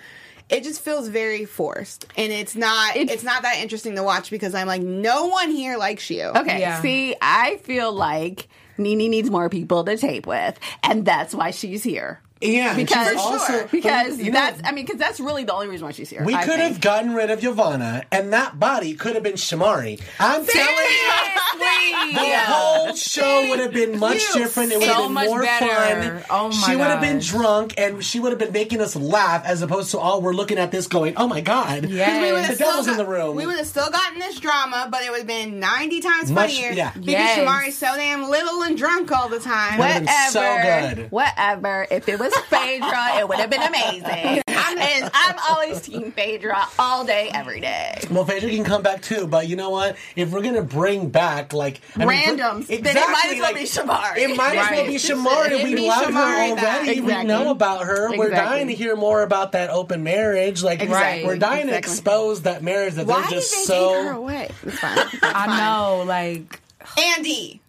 [0.50, 2.96] It just feels very forced, and it's not.
[2.96, 6.24] It's- It's, not that interesting to watch because I'm like, no one here likes you.
[6.24, 6.80] okay, Yeah.
[6.82, 11.82] see, I feel like Nene needs more people to tape with, and that's why she's
[11.82, 12.20] here.
[12.42, 15.86] Yeah, Because also- because you know- that's I mean because that's really the only reason
[15.86, 16.24] why she's here.
[16.24, 16.72] We I could think.
[16.72, 20.00] have gotten rid of Yovanna, and that body could have been Shamari.
[20.18, 24.72] I'm telling you, the whole show would have been much different.
[24.72, 25.66] It would have So been more better.
[26.20, 26.24] fun.
[26.30, 29.44] Oh my she would have been drunk, and she would have been making us laugh,
[29.44, 32.04] as opposed to all we're looking at this going, "Oh my god!" Would The
[32.42, 33.36] have devil's in the room.
[33.36, 36.52] We would have still gotten this drama, but it would have been ninety times Much-
[36.54, 36.72] funnier.
[36.72, 36.90] yeah.
[36.92, 37.38] Because Yes.
[37.38, 39.78] Shamari's so damn little and drunk all the time.
[39.78, 40.08] What?
[40.30, 41.10] so good.
[41.10, 41.86] whatever.
[41.90, 44.42] If it was Phaedra, it would have been amazing.
[44.46, 48.00] and I'm always Team Phaedra all day, every day.
[48.10, 49.96] Well, Phaedra can come back too, but you know what?
[50.16, 53.54] If we're gonna bring back like I mean, Randoms, then it might as well like,
[53.56, 54.16] be Shamari.
[54.18, 55.00] It might as well be Right.
[55.00, 55.46] Shamari.
[55.46, 56.82] It'd We be love her Shamari back.
[56.82, 57.00] already.
[57.00, 58.16] We know about her.
[58.16, 60.62] We're dying to hear more about that open marriage.
[60.62, 61.26] Like Exactly.
[61.26, 63.94] we're dying to expose that marriage that Why they're did just they so.
[63.94, 64.48] take her away?
[64.64, 64.98] It's fine.
[64.98, 66.60] It's I know, like,
[66.98, 67.60] Andy,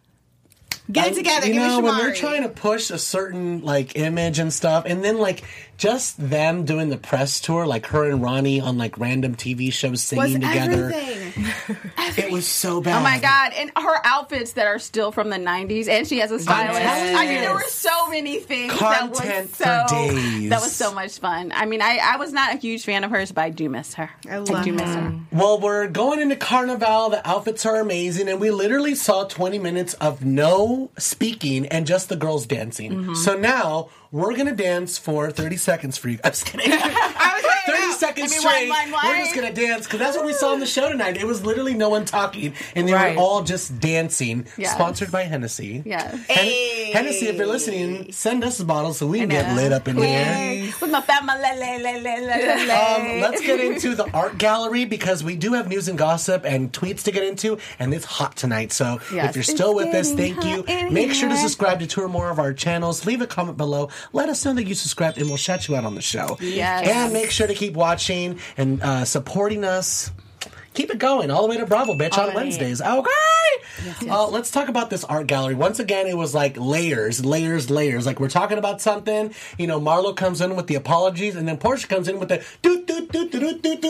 [0.92, 1.48] get it together.
[1.48, 5.04] You Give know, when they're trying to push a certain like image and stuff, and
[5.04, 5.44] then like
[5.82, 9.92] just them doing the press tour, like her and Ronnie on like random TV shows
[9.92, 10.92] was singing together.
[10.94, 11.18] everything.
[12.18, 13.00] It was so bad.
[13.00, 13.54] Oh my god!
[13.56, 16.82] And her outfits that are still from the '90s, and she has a stylist.
[16.82, 20.50] telling I mean, there were so many things that was Content for so days.
[20.50, 21.54] that was so much fun.
[21.56, 23.94] I mean, I, I was not a huge fan of hers, but I do miss
[23.94, 24.10] her.
[24.30, 25.02] I love do miss her.
[25.02, 25.20] her.
[25.32, 27.12] Well, we're going into Carnival.
[27.12, 32.10] The outfits are amazing, and we literally saw 20 minutes of no speaking and just
[32.10, 32.92] the girls dancing.
[32.92, 33.14] Mm-hmm.
[33.14, 36.20] So now we're gonna dance for 30 seconds for you.
[36.24, 36.72] I'm just kidding.
[36.72, 37.61] I was like, 30 no.
[38.02, 38.70] Seconds straight.
[38.70, 41.18] We're just gonna dance because that's what we saw on the show tonight.
[41.18, 43.16] It was literally no one talking, and they Right.
[43.16, 44.48] were all just dancing.
[44.58, 44.74] Yes.
[44.74, 45.84] Sponsored by Hennessy.
[45.86, 46.14] Yes.
[46.30, 49.88] Hen- Hennessy, if you're listening, send us a bottle so we can get lit up
[49.88, 50.72] in here.
[50.82, 51.32] With my family.
[51.32, 56.72] Um, let's get into the art gallery because we do have news and gossip and
[56.74, 58.74] tweets to get into, and it's hot tonight.
[58.74, 60.64] So Yes, if you're still it's with us, thank you.
[60.90, 63.06] Make sure to subscribe to two or more of our channels.
[63.06, 63.90] Leave a comment below.
[64.14, 66.38] Let us know that you subscribed, and we'll shout you out on the show.
[66.42, 66.88] Yes.
[66.88, 67.91] And make sure to keep watching
[68.58, 70.12] and uh, supporting us.
[70.74, 72.36] keep it going all the way to Bravo, bitch, on right.
[72.36, 72.82] Wednesdays.
[72.82, 73.10] Okay.
[74.10, 75.56] Uh, let's talk about this art gallery.
[75.56, 78.06] Once again, it was like layers, layers, layers.
[78.06, 79.34] Like we're talking about something.
[79.58, 82.46] You know, Marlo comes in with the apologies, and then Porsha comes in with the
[82.62, 82.81] doot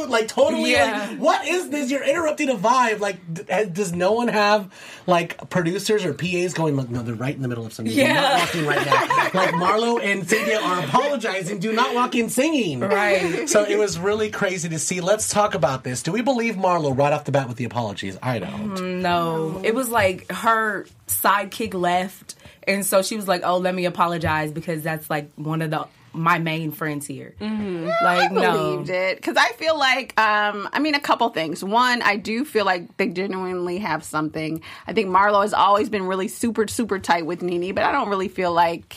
[0.09, 0.71] Like totally.
[0.71, 1.07] Yeah.
[1.09, 1.89] Like, what is this?
[1.91, 2.99] You're interrupting a vibe.
[2.99, 4.71] Like, d- does no one have
[5.07, 6.75] like producers or PAs going?
[6.75, 7.95] Look, no, they're right in the middle of something.
[7.95, 9.39] They're not walking right now.
[9.39, 11.59] like Marlo and Cynthia are apologizing.
[11.59, 12.79] Do not walk in singing.
[12.81, 13.47] Right.
[13.49, 15.01] So it was really crazy to see.
[15.01, 16.03] Let's talk about this.
[16.03, 18.17] Do we believe Marlo right off the bat with the apologies?
[18.21, 19.01] I don't.
[19.01, 22.35] No, it was like her sidekick left,
[22.67, 25.87] and so she was like, "Oh, let me apologize because that's like one of the
[26.13, 30.79] my main friends here." Like, I no, believed it because I feel like, um, I
[30.79, 31.63] mean, a couple things.
[31.63, 34.61] One, I do feel like they genuinely have something.
[34.87, 38.09] I think Marlo has always been really super, super tight with Nene, but I don't
[38.09, 38.95] really feel like.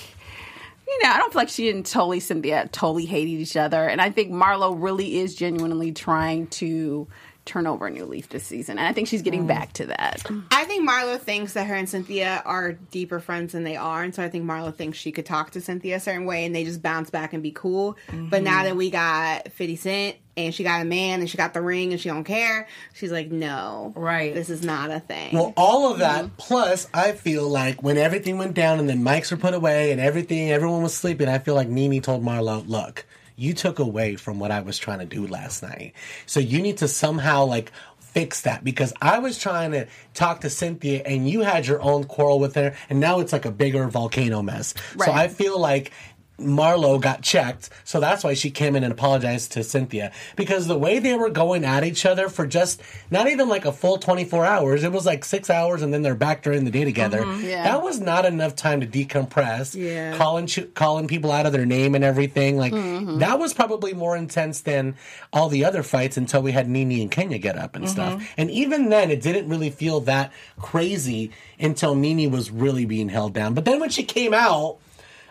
[0.87, 4.03] You know, I don't feel like she and totally Cynthia totally hated each other, and
[4.03, 7.09] I think Marlo really is genuinely trying to
[7.45, 10.23] turn over a new leaf this season, and I think she's getting back to that.
[10.51, 14.15] I think Marlo thinks that her and Cynthia are deeper friends than they are, and
[14.15, 16.65] so I think Marlo thinks she could talk to Cynthia a certain way, and they
[16.65, 17.97] just bounce back and be cool.
[18.13, 21.55] But now that we got Fifty Cent and she got a man and she got
[21.55, 24.35] the ring and she don't care, she's like, no, Right.
[24.35, 25.33] this is not a thing.
[25.33, 26.35] Well, all of that, mm-hmm.
[26.39, 30.01] plus, I feel like when everything went down and then mics were put away and
[30.01, 34.39] everything, everyone was sleeping, I feel like Nene told Marlo, look, you took away from
[34.39, 35.95] what I was trying to do last night.
[36.27, 40.51] So you need to somehow, like, fix that because I was trying to talk to
[40.51, 43.89] Cynthia and you had your own quarrel with her and now it's like a bigger
[43.89, 44.73] volcano mess.
[45.05, 45.91] So I feel like
[46.39, 50.11] Marlo got checked, so that's why she came in and apologized to Cynthia.
[50.35, 53.73] Because the way they were going at each other for just not even like a
[53.73, 56.85] full 24 hours, it was like six hours and then they're back during the day
[56.85, 57.21] together.
[57.21, 57.45] Mm-hmm.
[57.45, 57.63] yeah.
[57.65, 59.77] That was not enough time to decompress.
[59.77, 60.17] Yeah.
[60.17, 62.57] Calling, calling people out of their name and everything.
[62.57, 63.19] Like, mm-hmm.
[63.19, 64.97] that was probably more intense than
[65.33, 68.15] all the other fights until we had Nene and Kenya get up and stuff.
[68.15, 68.25] Mm-hmm.
[68.39, 73.35] And even then, it didn't really feel that crazy until Nene was really being held
[73.35, 73.55] down.
[73.55, 74.79] But then when she came out,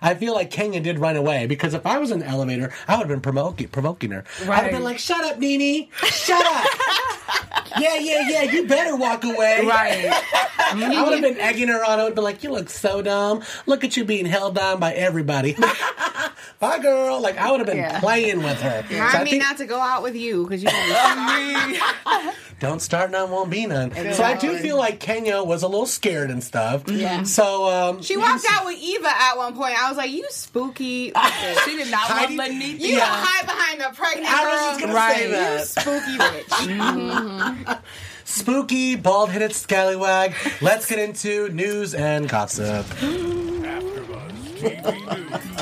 [0.04, 2.94] I feel like Kenya did run away because if I was in the elevator, I
[2.98, 4.24] would have been provoking, provoking her.
[4.42, 5.88] I'd have been like, "Shut up, Nene!
[6.04, 6.66] Shut up!
[7.80, 8.42] yeah, yeah, yeah!
[8.44, 10.10] You better walk away." right?
[10.60, 12.00] I would have been egging her on.
[12.00, 13.42] I would have been like, "You look so dumb.
[13.66, 15.56] Look at you being held down by everybody."
[16.60, 17.20] Bye, girl.
[17.22, 18.00] Like I would have been Yeah.
[18.00, 18.84] playing with her.
[18.89, 20.89] So Remind I me think- not to go out with you because you don't
[22.63, 23.91] don't start none, won't be none.
[24.13, 26.84] So I do feel like Kenya was a little scared and stuff.
[26.89, 27.23] Yeah.
[27.23, 29.76] So um, She walked out with Eva at one point.
[29.78, 31.12] I was like, "You spooky."
[31.65, 32.80] She did not Heidi- want Lenita.
[32.80, 34.69] You hide behind the pregnant I was girl.
[34.69, 35.15] just gonna Right.
[35.17, 35.67] say You that.
[35.67, 37.80] spooky bitch.
[38.26, 40.34] Spooky, bald headed scallywag.
[40.62, 42.86] Let's get into news and gossip.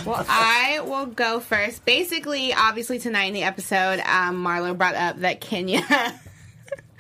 [0.06, 1.84] Well, I will go first.
[1.86, 5.82] Basically, obviously, tonight in the episode, um, Marlo brought up that Kenya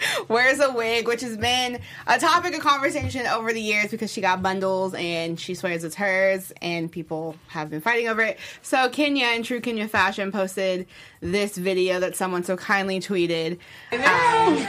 [0.27, 4.21] wears a wig, which has been a topic of conversation over the years because she
[4.21, 8.39] got bundles and she swears it's hers, and people have been fighting over it.
[8.61, 10.87] So, Kenya, in true Kenya fashion, posted
[11.21, 13.59] this video that someone so kindly tweeted.
[13.91, 14.67] Um,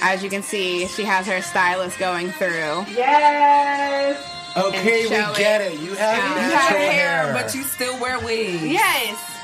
[0.00, 2.48] as you can see, she has her stylist going through.
[2.48, 4.34] Yes.
[4.56, 5.72] Okay, we get it.
[5.74, 5.80] it.
[5.80, 8.62] You have You You natural have hair, but you still wear wigs.
[8.64, 9.37] Yes.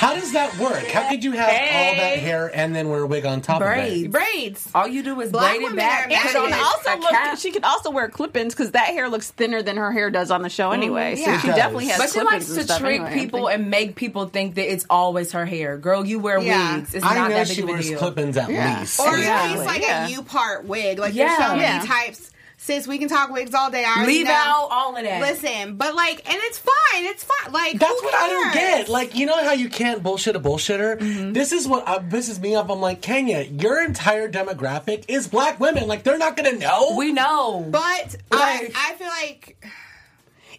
[0.00, 0.82] How does that work?
[0.86, 3.98] How could you have all that hair and then wear a wig on top Braids.
[3.98, 4.10] of it?
[4.10, 4.66] Braids.
[4.74, 6.06] All you do is Black braid it back.
[6.06, 7.10] are And she can also look.
[7.10, 7.38] cap.
[7.38, 10.40] She could also wear clip-ins because that hair looks thinner than her hair does on
[10.40, 11.16] the show mm, anyway.
[11.18, 11.36] yeah.
[11.38, 11.96] So she It definitely does.
[11.98, 12.00] has.
[12.00, 13.12] But she clip-ins likes to trick anyway.
[13.14, 15.76] people and make people think that it's always her hair.
[15.76, 16.76] Girl, you wear Yeah.
[16.76, 16.94] wigs.
[16.94, 17.98] It's I not know that big she of a wears deal.
[17.98, 18.78] clip-ins at Yeah.
[18.80, 19.00] least.
[19.00, 19.42] Or Yeah.
[19.42, 20.98] at least like a U part wig.
[20.98, 22.30] Like there's so many types.
[22.62, 23.86] Sis, we can talk wigs all day.
[23.86, 24.32] I Leave know.
[24.32, 25.22] out all of that.
[25.22, 27.06] Listen, but like, and it's fine.
[27.06, 27.52] It's fine.
[27.52, 28.88] Like That's who what I don't get.
[28.90, 30.98] Like, you know how you can't bullshit a bullshitter?
[30.98, 31.32] Mm-hmm.
[31.32, 32.68] This is what uh, pisses me off.
[32.68, 35.88] I'm like, Kenya, your entire demographic is black women.
[35.88, 36.94] Like, they're not gonna know.
[36.98, 37.66] We know.
[37.70, 39.64] But I, I feel like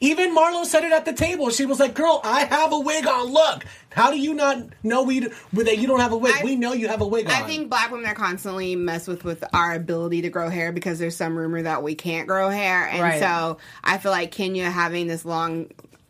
[0.03, 1.51] Even Marlo said it at the table.
[1.51, 3.27] She was like, "Girl, I have a wig on.
[3.27, 5.19] Look, how do you not know we
[5.53, 6.33] that you don't have a wig?
[6.39, 9.07] I- we know you have a wig on." I think black women are constantly messed
[9.07, 12.49] with with our ability to grow hair because there's some rumor that we can't grow
[12.49, 13.19] hair, and Right.
[13.19, 15.67] so I feel like Kenya having this long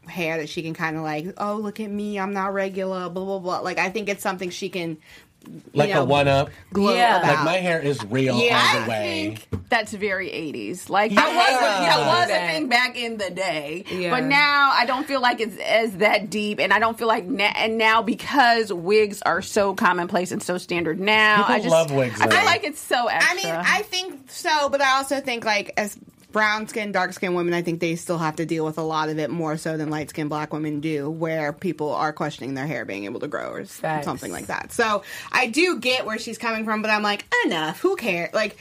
[0.07, 3.25] hair that she can kind of like, oh look at me, I'm not regular, blah
[3.25, 3.59] blah blah.
[3.59, 4.97] Like I think it's something she can
[5.73, 6.49] like you know, a one up.
[6.71, 7.19] glow Yeah.
[7.19, 7.35] about.
[7.35, 9.37] Like my hair is real Yeah, all I the way.
[9.69, 10.89] That's very 80s.
[10.89, 11.21] Like Yeah.
[11.21, 13.83] that was that was a thing back in the day.
[13.91, 14.11] Yeah.
[14.11, 17.25] But now I don't feel like it's as that deep, and I don't feel like
[17.25, 21.69] na- and now because wigs are so commonplace and so standard now, People I just
[21.71, 22.35] love wigs, I though.
[22.35, 25.97] feel like it's so I mean, I think so, but I also think like as
[26.31, 29.09] brown skin, dark skin women, I think they still have to deal with a lot
[29.09, 32.67] of it more so than light skinned black women do, where people are questioning their
[32.67, 34.05] hair being able to grow or Facts.
[34.05, 34.71] something like that.
[34.71, 37.79] So I do get where she's coming from, but I'm like, enough.
[37.81, 38.33] Who cares?
[38.33, 38.57] Like,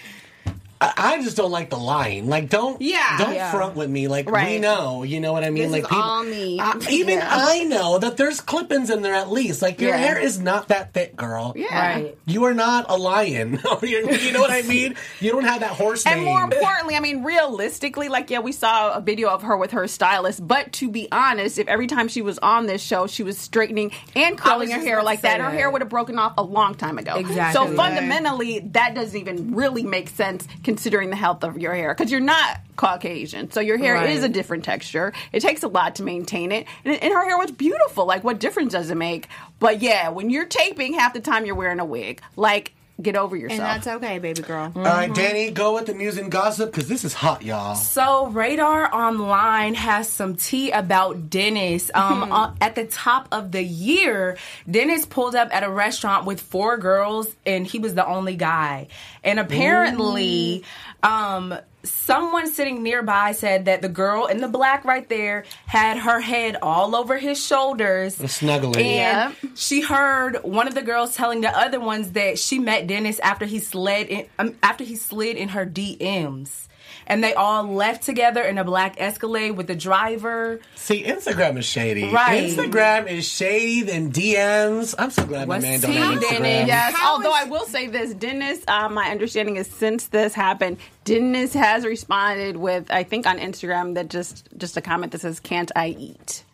[0.82, 2.28] I, I just don't like the lying.
[2.28, 3.18] Like, don't Yeah.
[3.18, 3.50] don't Yeah.
[3.50, 4.08] front with me.
[4.08, 5.64] Like, we know, you know what I mean.
[5.64, 6.58] This like, is all me.
[6.58, 7.28] I- even Yeah.
[7.30, 9.60] I know that there's clip-ins in there at least.
[9.60, 9.98] Like, your Yeah.
[9.98, 11.52] hair is not that thick, girl.
[11.54, 11.66] Yeah.
[11.96, 12.18] Right.
[12.24, 13.60] You are not a lion.
[13.82, 14.94] You you know what I mean?
[15.20, 16.24] You don't have that horse And name.
[16.24, 19.86] more importantly, I mean, realistically, like, yeah, we saw a video of her with her
[19.86, 23.36] stylist, but to be honest, if every time she was on this show, she was
[23.36, 26.42] straightening and curling her hair like say that, her hair would have broken off a
[26.42, 27.16] long time ago.
[27.16, 27.52] Exactly.
[27.68, 32.12] So fundamentally, that doesn't even really make sense considering the health of your hair because
[32.12, 34.10] you're not Caucasian, so your hair Right.
[34.10, 35.12] is a different texture.
[35.32, 38.06] It takes a lot to maintain it, and, and her hair was beautiful.
[38.06, 39.26] Like, what difference does it make?
[39.58, 42.22] But yeah, when you're taping, half the time you're wearing a wig.
[42.36, 43.60] Like, get over and yourself.
[43.60, 44.72] that's okay, baby girl.
[44.74, 47.74] All right, Dani, go with the news and gossip because this is hot, y'all.
[47.74, 51.90] So Radar Online has some tea about Dennis.
[51.94, 54.36] Um, uh, at the top of the year,
[54.70, 58.88] Dennis pulled up at a restaurant with four girls, and he was the only guy.
[59.22, 60.64] And apparently,
[61.02, 66.20] um, someone sitting nearby said that the girl in the black right there had her
[66.20, 68.76] head all over his shoulders, Snuggling.
[68.84, 69.52] and Yep.
[69.56, 73.46] she heard one of the girls telling the other ones that she met Dennis after
[73.46, 76.66] he slid in um, after he slid in her DMs.
[77.06, 80.60] And they all left together in a black Escalade with the driver.
[80.76, 82.10] See, Instagram is shady.
[82.10, 82.44] Right.
[82.44, 84.94] Instagram is shady than DMs.
[84.98, 86.38] I'm so glad What's my man don't have Instagram.
[86.38, 86.66] Dani?
[86.66, 90.34] Yes, How although is- I will say this, Dennis, uh, my understanding is since this
[90.34, 95.20] happened, Dennis has responded with, I think on Instagram, that just just a comment that
[95.22, 96.44] says, "Can't I eat?"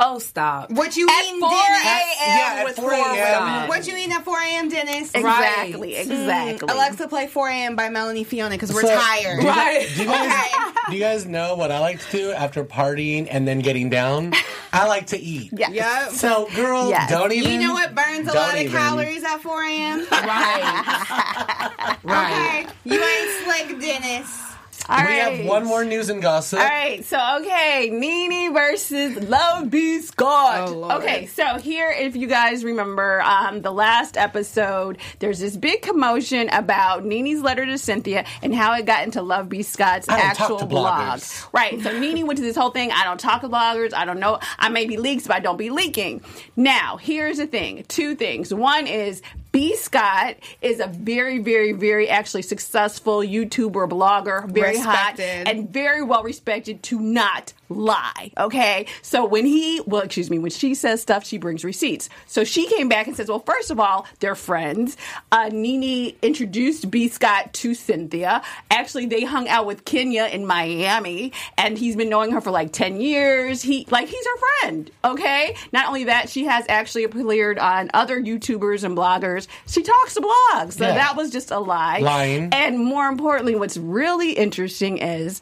[0.00, 0.70] Oh, stop.
[0.70, 1.84] What you At eating, 4 Dennis?
[1.84, 2.38] a.m.
[2.38, 3.42] Yeah, at with 4 a.m.
[3.46, 3.68] women.
[3.68, 5.10] What you eating at 4 a.m., Dennis?
[5.12, 6.06] Exactly, Right.
[6.06, 6.68] exactly.
[6.72, 7.74] Alexa, play 4 a.m.
[7.76, 9.40] by Melanie Fiona because we're So, tired.
[9.40, 9.80] Do you, Right.
[9.88, 10.50] guys, do, you guys,
[10.90, 14.34] do you guys know what I like to do after partying and then getting down?
[14.72, 15.50] I like to eat.
[15.56, 15.72] Yes.
[15.72, 16.10] Yep.
[16.12, 17.10] So, girl, Yes.
[17.10, 17.50] don't even.
[17.50, 18.72] You know what burns a don't lot of even.
[18.72, 20.06] calories at 4 a.m.?
[20.12, 21.96] Right.
[22.04, 22.66] right.
[22.66, 22.72] Okay.
[22.84, 24.42] You ain't slick, Dennis.
[24.88, 25.36] All We right.
[25.38, 26.58] have one more news and gossip.
[26.60, 30.00] All right, so okay, Nene versus Love B.
[30.00, 30.68] Scott.
[30.70, 35.82] Oh, okay, so here, if you guys remember um, the last episode, there's this big
[35.82, 39.62] commotion about Nene's letter to Cynthia and how it got into Love B.
[39.62, 41.00] Scott's I don't talk actual to blog.
[41.20, 41.52] bloggers.
[41.52, 42.90] Right, so Nene went to this whole thing.
[42.90, 43.92] I don't talk to bloggers.
[43.92, 44.38] I don't know.
[44.58, 46.22] I may be leaks, but I don't be leaking.
[46.56, 48.54] Now, here's the thing: two things.
[48.54, 49.20] One is
[49.52, 49.76] B.
[49.76, 56.22] Scott is a very, very, very actually successful YouTuber, blogger, very hot, and very well
[56.22, 58.30] respected to not lie.
[58.38, 58.86] Okay.
[59.02, 62.08] So when he, well, excuse me, when she says stuff, she brings receipts.
[62.26, 64.96] So she came back and says, well, first of all, they're friends.
[65.32, 67.08] Uh, Nene introduced B.
[67.08, 68.42] Scott to Cynthia.
[68.70, 72.72] Actually, they hung out with Kenya in Miami, and he's been knowing her for like
[72.72, 73.62] 10 years.
[73.62, 74.90] He, like, he's her friend.
[75.04, 75.54] Okay.
[75.72, 79.46] Not only that, she has actually appeared on other YouTubers and bloggers.
[79.66, 80.72] She talks to blogs.
[80.74, 80.94] So Yeah.
[80.94, 81.98] that was just a lie.
[81.98, 82.48] Lying.
[82.52, 85.40] And more importantly, what's really interesting is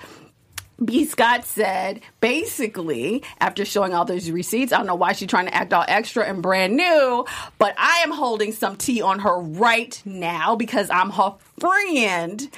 [0.85, 1.05] B.
[1.07, 5.55] Scott said basically, after showing all those receipts, I don't know why she's trying to
[5.55, 7.25] act all extra and brand new,
[7.59, 12.49] but I am holding some tea on her right now because I'm her friend.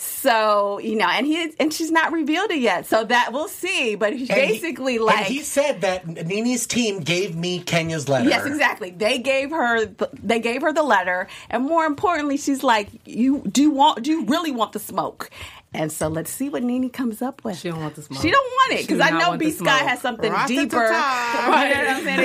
[0.00, 2.86] So, you know, and he and she's not revealed it yet.
[2.86, 3.96] So that we'll see.
[3.96, 8.28] But he's he- basically and like he said that Nene's team gave me Kenya's letter.
[8.28, 8.90] Yes, exactly.
[8.90, 13.42] They gave her the, they gave her the letter, and more importantly, she's like, "You
[13.50, 14.04] do you want?
[14.04, 15.30] Do you really want the smoke?"
[15.74, 17.58] And so let's see what Nene comes up with.
[17.58, 18.22] She don't want the smoke.
[18.22, 20.46] She don't want it because I know B Scott has something Ra-ta-ta-ta.
[20.48, 20.76] deeper.
[20.78, 22.20] Right, you know what I'm saying?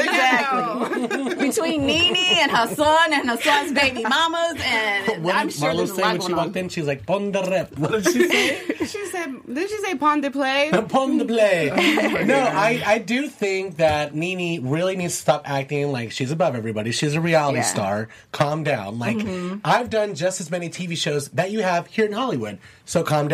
[1.28, 1.36] Exactly.
[1.50, 5.72] Between Nene and her son and her son's baby mamas, and What I'm did sure
[5.72, 6.58] Marlo there's say when she walked on.
[6.58, 6.70] in?
[6.70, 8.60] She was like, "Pon de rep." What did she say?
[8.86, 10.72] She said, did she say pon de play?
[10.88, 11.70] Pon de play.
[12.26, 16.56] no, I, I do think that Nene really needs to stop acting like she's above
[16.56, 16.92] everybody.
[16.92, 17.64] She's a reality Yeah.
[17.66, 18.08] star.
[18.32, 19.00] Calm down.
[19.00, 19.58] Like Mm-hmm.
[19.66, 22.58] I've done just as many TV shows that you have here in Hollywood.
[22.86, 23.34] So calm down.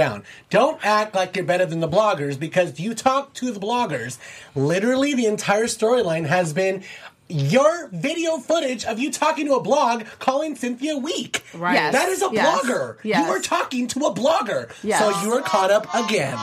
[0.49, 4.17] Don't act like you're better than the bloggers because you talk to the bloggers.
[4.55, 6.83] Literally, the entire storyline has been.
[7.31, 11.43] Your video footage of you talking to a blog calling Cynthia weak.
[11.53, 11.75] Right.
[11.75, 11.93] Yes.
[11.93, 12.59] That is a Yes.
[12.65, 12.97] blogger.
[13.03, 13.23] Yes.
[13.27, 14.71] You are talking to a blogger.
[14.81, 14.99] Yes.
[14.99, 16.33] So you are caught up again.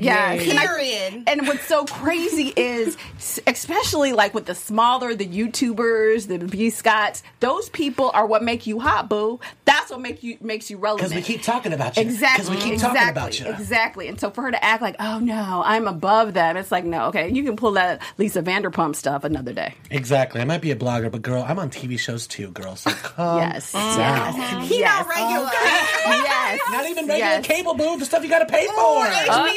[0.00, 1.22] Yeah, and I- Period.
[1.26, 2.98] And what's so crazy is,
[3.46, 8.66] especially like with the smaller, the YouTubers, the B Scotts, those people are what make
[8.66, 9.40] you hot, boo.
[9.64, 11.10] That's what make you makes you relevant.
[11.10, 12.02] Because we keep talking about you.
[12.02, 12.44] Exactly.
[12.44, 13.46] Because we keep exactly, talking about you.
[13.46, 14.08] Exactly.
[14.08, 17.06] And so for her to act like, oh no, I'm above them, it's like, no,
[17.06, 19.74] okay, you can pull that Lisa Vanderpump stuff another day.
[19.90, 20.33] Exactly.
[20.34, 20.40] Exactly.
[20.40, 22.76] I might be a blogger, but girl, I'm on TV shows too, girl.
[22.76, 23.72] So calm Yes.
[23.72, 24.62] down.
[24.62, 25.06] He Yes.
[25.06, 25.50] not regular.
[25.52, 26.60] yes.
[26.70, 27.46] Not even regular Yes.
[27.46, 27.98] cable, boo.
[27.98, 29.06] The stuff you got to pay for.
[29.06, 29.52] HBO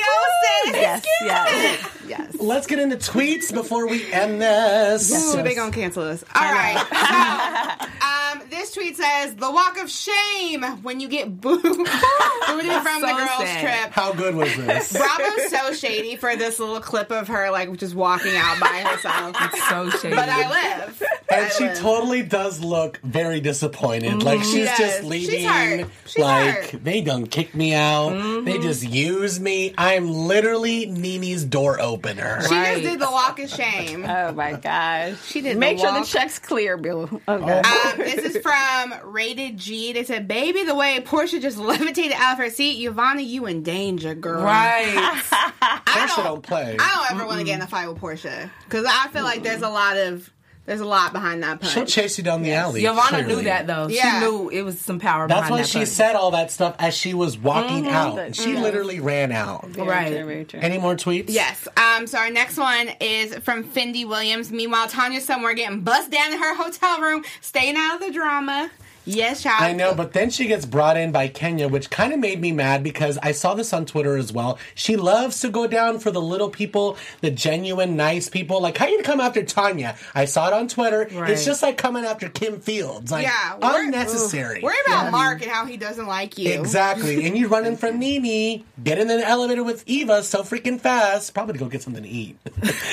[0.65, 0.75] sis.
[0.75, 1.03] Yes.
[1.21, 1.89] Yes.
[2.07, 2.35] Yes.
[2.39, 5.11] Let's get into tweets before we end this.
[5.35, 6.23] Ooh, they gonna cancel us.
[6.33, 6.77] All right.
[6.79, 13.01] So, um, this tweet says the walk of shame when you get booed, booted from
[13.01, 13.81] the girls' sad.
[13.83, 13.93] trip.
[13.93, 14.91] How good was this?
[14.91, 19.35] Bravo's so shady for this little clip of her like just walking out by herself.
[19.39, 20.15] It's so shady.
[20.15, 21.03] But I live.
[21.29, 24.23] And she totally does look very disappointed.
[24.23, 24.77] Like she's does.
[24.77, 25.45] just She's leaving.
[25.45, 25.89] hurt.
[26.05, 26.83] She's like hurt.
[26.83, 28.43] they done kick me out.
[28.45, 29.73] They just use me.
[29.77, 32.41] I'm literally Nene's door opener.
[32.47, 32.81] She Right.
[32.81, 34.05] just did the walk of shame.
[34.07, 35.21] Oh my gosh.
[35.25, 37.09] She did the Make sure the check's clear, Bill.
[37.27, 37.59] Okay.
[37.61, 39.91] Um, this is from Rated G.
[39.93, 43.63] They said, "Baby, the way Porsha just levitated out of her seat, Yvonne, you in
[43.63, 45.21] danger, girl." right.
[45.85, 46.77] Porsha don't play.
[46.79, 49.43] I don't ever want to get in a fight with Porsha because I feel like
[49.43, 50.31] there's a lot of
[50.67, 51.73] there's a lot behind that punch.
[51.73, 52.83] She'll chase you down the alley.
[52.83, 53.35] Yolanda clearly.
[53.35, 53.87] knew that though.
[53.87, 54.19] Yeah.
[54.19, 55.89] She knew it was some power That's behind why that she punch.
[55.89, 58.17] said all that stuff as she was walking out.
[58.17, 59.65] That- She literally ran out.
[59.67, 60.07] Very right.
[60.09, 60.59] true, very true.
[60.59, 61.25] Any more tweets?
[61.29, 61.67] Yes.
[61.77, 62.05] Um.
[62.05, 64.51] So our next one is from Findy Williams.
[64.51, 68.69] Meanwhile, Tanya's somewhere getting bussed down in her hotel room, staying out of the drama.
[69.07, 69.63] Yes, child.
[69.63, 72.51] I know, but then she gets brought in by Kenya, which kind of made me
[72.51, 74.59] mad because I saw this on Twitter as well.
[74.75, 78.61] She loves to go down for the little people, the genuine, nice people.
[78.61, 79.95] Like, how you come after Tanya?
[80.13, 81.07] I saw it on Twitter.
[81.13, 81.31] Right.
[81.31, 83.11] It's just like coming after Kim Fields.
[83.11, 84.61] Like, Yeah, unnecessary.
[84.61, 86.51] Worry about Marc and how he doesn't like you.
[86.51, 87.25] Exactly.
[87.25, 91.53] and you running from Nene, get in the elevator with Eva so freaking fast, probably
[91.53, 92.37] to go get something to eat.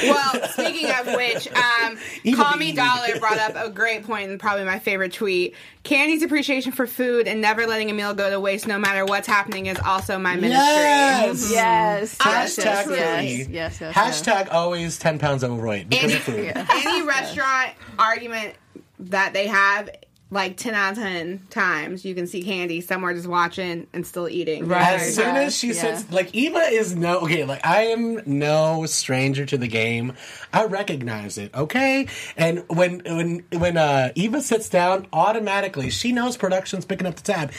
[0.05, 1.99] Well, speaking of which, um,
[2.37, 2.73] Call Me.
[2.73, 5.55] Dollar brought up a great point and probably my favorite tweet.
[5.85, 9.27] Kandi's appreciation for food and never letting a meal go to waste no matter what's
[9.27, 10.57] happening is also my ministry.
[10.59, 11.45] Yes.
[11.45, 11.53] Mm-hmm.
[11.55, 12.19] Yes.
[12.25, 12.57] Yes.
[12.57, 12.89] Hashtag Yes.
[12.89, 13.49] Yes.
[13.49, 13.81] Yes.
[13.81, 16.67] yes, Hashtag always 10 pounds overweight because Any, of food.
[16.73, 18.55] any restaurant argument
[19.01, 19.91] that they have,
[20.35, 24.29] like 10 out of 10 times, you can see Kandi somewhere just watching and still
[24.29, 24.67] eating.
[24.67, 24.95] Right.
[25.01, 25.97] As soon as she Yeah.
[25.97, 27.45] sits, like Eva is no okay.
[27.45, 30.15] Like I am no stranger to the game.
[30.53, 31.55] I recognize it.
[31.55, 37.15] Okay, and when when when uh, Eva sits down, automatically she knows production's picking up
[37.17, 37.53] the tab.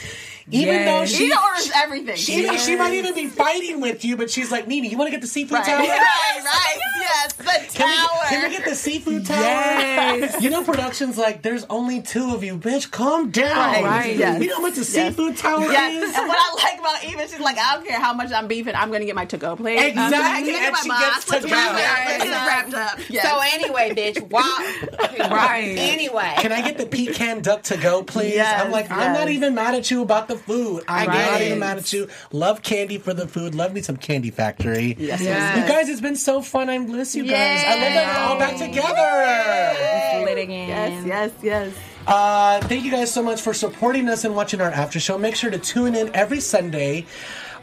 [0.52, 0.86] Even Yes.
[0.86, 2.16] though She she orders everything.
[2.16, 5.10] she, she might even be fighting with you, but she's like, Nene, you want to
[5.10, 5.66] get the seafood Right.
[5.66, 5.78] tower?
[5.86, 6.78] Right, right.
[7.00, 8.22] Yes, the Can we, tower.
[8.28, 9.40] can we get the seafood tower?
[9.40, 10.40] Yes.
[10.46, 12.90] You know, production's like, there's only two of you, bitch.
[12.90, 13.56] Calm down.
[13.56, 14.16] Right, right.
[14.16, 14.42] yes.
[14.42, 16.02] You know what the seafood tower Yes.
[16.10, 16.16] is?
[16.16, 18.74] And what I like about Eva, she's like, I don't care how much I'm beefing,
[18.74, 19.78] I'm going to get my to-go plate.
[19.78, 19.96] Exactly.
[19.96, 21.04] I'm gonna And get my she box.
[21.24, 21.78] gets Let's to wrap go.
[21.78, 21.98] it up.
[22.06, 22.72] Let's get it Yes.
[22.72, 23.00] wrapped up.
[23.26, 25.28] So anyway, bitch, wow.
[25.34, 25.76] Right.
[25.96, 26.34] Anyway.
[26.38, 28.34] Can I get the pecan duck to go, please?
[28.34, 30.84] Yes, I'm like, I'm not even mad at you about the food.
[30.88, 32.08] I'm get not even mad at you.
[32.32, 33.54] Love Kandi for the food.
[33.54, 34.94] Love me some Kandi Factory.
[34.98, 35.20] Yes.
[35.20, 35.56] Yes.
[35.58, 36.68] You guys, it's been so fun.
[36.70, 37.62] I miss you guys.
[37.66, 40.24] I love that we're all back together.
[40.26, 40.68] Lit again.
[40.68, 41.72] Yes, yes, yes.
[42.06, 45.18] Uh, thank you guys so much for supporting us and watching our after show.
[45.18, 47.04] Make sure to tune in every Sunday.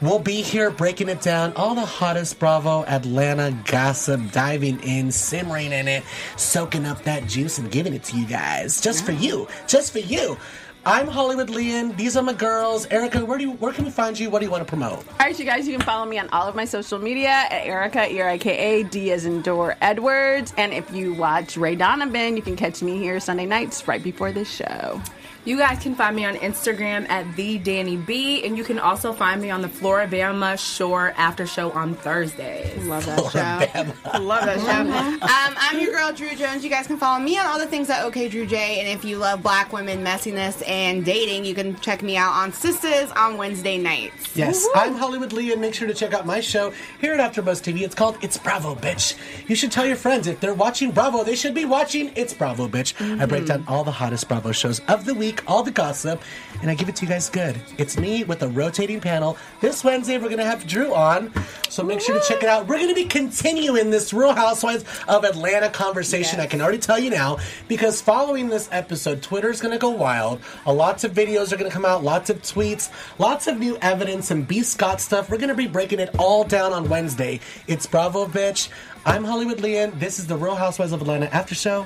[0.02, 5.72] We'll be here breaking it down, all the hottest Bravo Atlanta gossip, diving in, simmering
[5.72, 6.04] in it,
[6.36, 8.82] soaking up that juice and giving it to you guys.
[8.82, 9.48] Just for you.
[9.66, 10.38] Just for you.
[10.86, 11.96] I'm Hollywood Lian.
[11.96, 12.88] These are my girls.
[12.88, 14.30] Erika, where do you where can we find you?
[14.30, 14.98] What do you want to promote?
[15.08, 17.66] All right, you guys, you can follow me on all of my social media at
[17.66, 20.54] Erika, E R I K A, D as in Door Edwards.
[20.58, 24.34] And if you watch Ray Donovan, you can catch me here Sunday nights right before
[24.34, 25.02] this show.
[25.46, 29.12] You guys can find me on Instagram at the Dani B, and you can also
[29.12, 32.82] find me on the Floribama Shore After Show on Thursdays.
[32.86, 34.20] Love that show.
[34.20, 35.24] Love that show.
[35.24, 36.64] Um, I'm your girl, Drew Jones.
[36.64, 38.80] You guys can follow me on all the things at OK Drew J.
[38.80, 42.54] And if you love black women, messiness, and dating, you can check me out on
[42.54, 44.38] Sistas on Wednesday nights.
[44.38, 46.72] Yes, I'm Hollywood Lee, and make sure to check out my show
[47.02, 47.82] here at AfterBuzz TV.
[47.82, 49.18] It's called It's Bravo, bitch.
[49.50, 52.70] You should tell your friends if they're watching Bravo, they should be watching It's Bravo,
[52.70, 52.94] bitch.
[53.20, 56.22] I break down all the hottest Bravo shows of the week, all the gossip,
[56.62, 57.60] and I give it to you guys good.
[57.78, 59.38] It's me with a rotating panel.
[59.62, 61.34] This Wednesday, we're gonna have Drew on,
[61.70, 62.68] so make sure to check it out.
[62.68, 66.40] We're gonna be continuing this Real Housewives of Atlanta conversation.
[66.40, 70.40] I can already tell you now because following this episode, Twitter's gonna go wild.
[70.66, 74.32] A lots of videos are gonna come out, lots of tweets, lots of new evidence
[74.32, 75.30] and B Scott stuff.
[75.30, 77.40] We're gonna be breaking it all down on Wednesday.
[77.68, 78.70] It's Bravo, bitch.
[79.06, 80.00] I'm Hollywood Lian.
[80.00, 81.86] This is the Real Housewives of Atlanta after show.